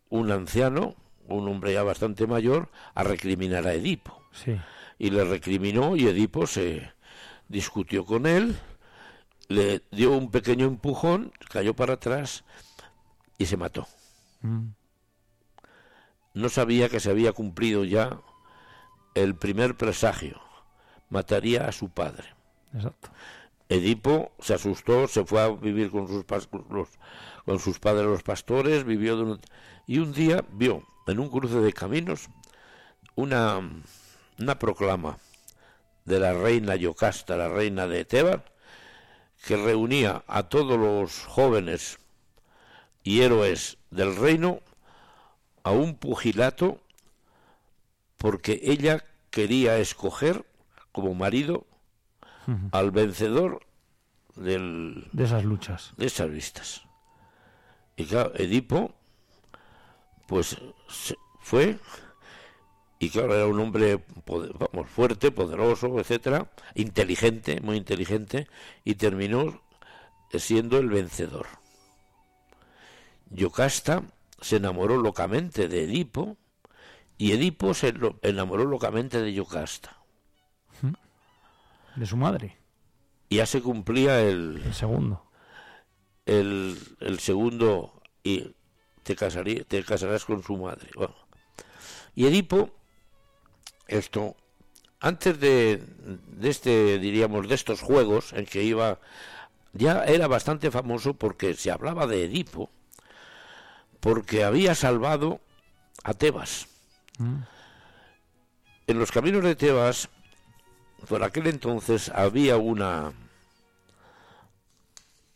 [0.09, 4.22] un anciano, un hombre ya bastante mayor, a recriminar a Edipo.
[4.32, 4.59] Sí.
[4.99, 6.93] Y le recriminó y Edipo se
[7.49, 8.59] discutió con él,
[9.55, 12.44] le dio un pequeño empujón, cayó para atrás
[13.38, 13.86] y se mató.
[14.40, 14.68] Mm.
[16.34, 18.20] No sabía que se había cumplido ya
[19.14, 20.40] el primer presagio.
[21.11, 22.24] Mataría a su padre.
[22.74, 23.11] Exacto.
[23.68, 26.98] Edipo se asustó, se fue a vivir con sus, con los-
[27.44, 29.38] con sus padres los pastores, vivió
[29.86, 32.28] y un día vio en un cruce de caminos
[33.14, 33.61] una,
[34.38, 35.18] una proclama
[36.05, 38.40] de la reina Yocasta, la reina de Tebas,
[39.45, 41.99] que reunía a todos los jóvenes
[43.03, 44.61] y héroes del reino
[45.64, 46.80] a un pugilato
[48.16, 50.45] porque ella quería escoger
[50.93, 51.66] como marido
[52.70, 53.61] al vencedor
[54.36, 55.93] del, De esas luchas.
[55.97, 56.82] de esas vistas.
[57.97, 58.95] Y claro, Edipo,
[60.26, 60.57] pues
[61.40, 61.78] fue,
[63.03, 68.46] y claro, era un hombre poder- vamos, fuerte, poderoso, etcétera, inteligente, muy inteligente,
[68.84, 69.61] y terminó
[70.38, 71.46] siendo el vencedor.
[73.30, 74.03] Yocasta
[74.40, 76.36] se enamoró locamente de Edipo,
[77.18, 79.96] y Edipo se lo- enamoró locamente de Yocasta.
[81.96, 82.57] De su madre.
[83.28, 85.24] Y ya se cumplía el, El segundo.
[86.24, 88.55] el, el segundo y
[89.03, 90.88] te, casarí- te casarás con su madre.
[90.94, 91.14] Bueno.
[92.14, 92.70] Y Edipo,
[93.87, 94.37] esto,
[95.01, 95.83] antes de,
[96.39, 98.99] de este, diríamos, de estos juegos en que iba,
[99.72, 102.70] ya era bastante famoso porque se hablaba de Edipo,
[104.01, 105.41] porque había salvado
[106.05, 106.66] a Tebas.
[107.18, 107.43] Mm.
[108.87, 110.09] En los caminos de Tebas,
[111.09, 113.12] por aquel entonces había una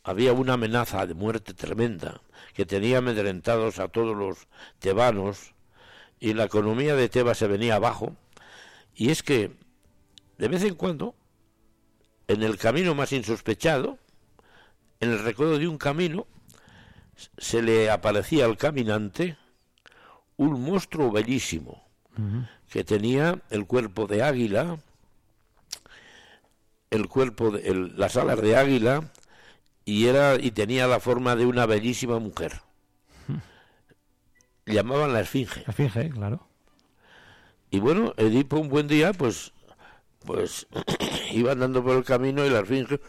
[0.04, 2.20] había una amenaza de muerte tremenda
[2.54, 4.46] que tenía amedrentados a todos los
[4.78, 5.52] tebanos
[6.20, 8.14] y la economía de Tebas se venía abajo
[8.96, 9.52] y es que
[10.38, 11.14] de vez en cuando
[12.28, 13.98] en el camino más insospechado
[15.00, 16.26] en el recuerdo de un camino
[17.38, 19.36] se le aparecía al caminante
[20.36, 21.82] un monstruo bellísimo
[22.70, 24.78] que tenía el cuerpo de águila,
[26.90, 29.12] el cuerpo de el- las alas de águila
[29.84, 32.60] y era y tenía la forma de una bellísima mujer.
[34.66, 35.62] Llamaban la esfinge.
[35.66, 36.46] La finge, claro.
[37.70, 39.52] Y bueno, Edipo un buen día, pues,
[40.24, 40.66] pues
[41.32, 43.00] iba andando por el camino y la esfinge,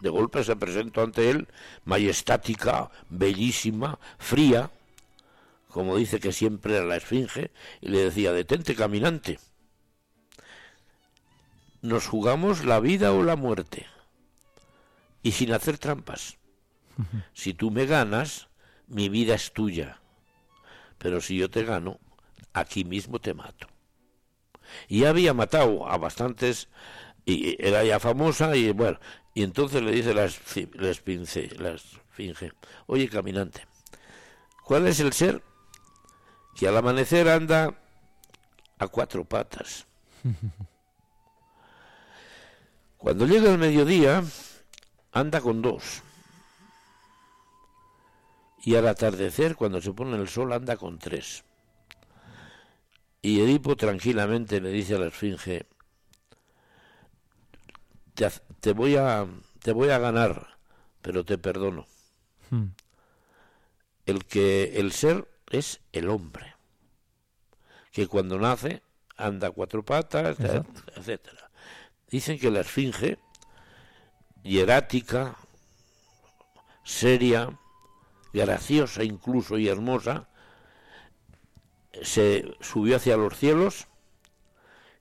[0.00, 1.48] de golpe se presentó ante él,
[1.84, 4.70] majestática, bellísima, fría,
[5.68, 9.38] como dice que siempre era la esfinge, y le decía, detente caminante,
[11.80, 13.86] nos jugamos la vida o la muerte,
[15.22, 16.36] y sin hacer trampas.
[17.32, 18.48] Si tú me ganas,
[18.86, 20.00] mi vida es tuya,
[20.98, 21.98] pero si yo te gano,
[22.52, 23.71] aquí mismo te mato.
[24.88, 26.68] Y había matado a bastantes,
[27.24, 28.98] y era ya famosa, y bueno,
[29.34, 32.52] y entonces le dice la, esfi- la esfinge, la esfinge,
[32.86, 33.66] oye caminante,
[34.64, 35.42] ¿cuál es el ser
[36.56, 37.74] que al amanecer anda
[38.78, 39.86] a cuatro patas?
[42.98, 44.22] Cuando llega el mediodía,
[45.12, 46.02] anda con dos.
[48.64, 51.44] Y al atardecer, cuando se pone el sol, anda con tres.
[53.22, 55.66] Y Edipo tranquilamente le dice a la esfinge,
[58.60, 59.26] te, voy a,
[59.62, 60.58] te voy a ganar,
[61.00, 61.86] pero te perdono.
[62.50, 62.66] Mm.
[64.06, 66.56] El que el ser es el hombre,
[67.92, 68.82] que cuando nace
[69.16, 70.82] anda a cuatro patas, Exacto.
[70.96, 71.50] etcétera.
[72.10, 73.18] Dicen que la esfinge,
[74.42, 75.36] hierática,
[76.82, 77.56] seria,
[78.32, 80.28] graciosa incluso y hermosa,
[82.00, 83.88] se subió hacia los cielos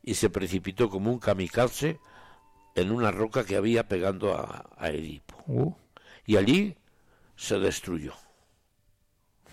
[0.04, 2.00] y se precipitó como un kamikaze
[2.76, 5.36] en una roca que había pegando a, a Edipo.
[5.48, 5.76] Uh.
[6.26, 6.76] Y allí
[7.36, 8.14] se destruyó.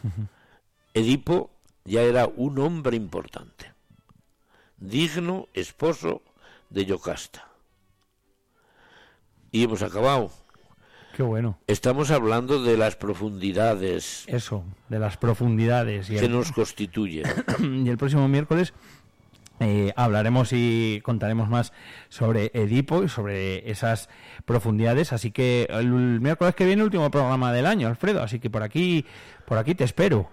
[0.95, 1.51] Edipo
[1.85, 3.73] ya era un hombre importante,
[4.77, 6.23] digno esposo
[6.71, 7.49] de Yocasta.
[9.51, 10.31] Y hemos acabado.
[11.19, 11.59] Qué bueno.
[11.67, 16.09] Estamos hablando de las profundidades Eso, de las profundidades.
[16.11, 17.25] Y que el, nos constituyen.
[17.85, 18.73] y el próximo miércoles
[19.59, 21.73] eh, hablaremos y contaremos más
[22.09, 24.09] sobre Edipo y sobre esas
[24.45, 25.13] profundidades.
[25.13, 25.89] Así que el
[26.21, 28.23] miércoles que viene, último programa del año, Alfredo.
[28.23, 29.05] Así que por aquí,
[29.45, 30.31] por aquí te espero.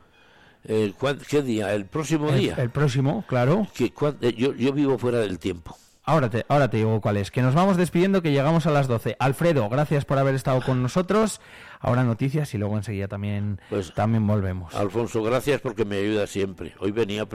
[0.66, 1.74] Eh, ¿cuán- ¿Qué día?
[1.74, 2.54] ¿El próximo día?
[2.60, 3.68] el próximo, claro.
[3.74, 5.76] Que eh, yo, yo vivo fuera del tiempo.
[6.08, 7.32] Ahora te, ahora te digo cuál es.
[7.32, 9.16] Que nos vamos despidiendo, que llegamos a las 12.
[9.20, 11.42] Alfredo, gracias por haber estado con nosotros.
[11.80, 13.60] Ahora noticias y luego enseguida también,
[13.96, 14.74] también volvemos.
[14.76, 16.74] Alfonso, gracias porque me ayuda siempre.
[16.80, 17.24] Hoy venía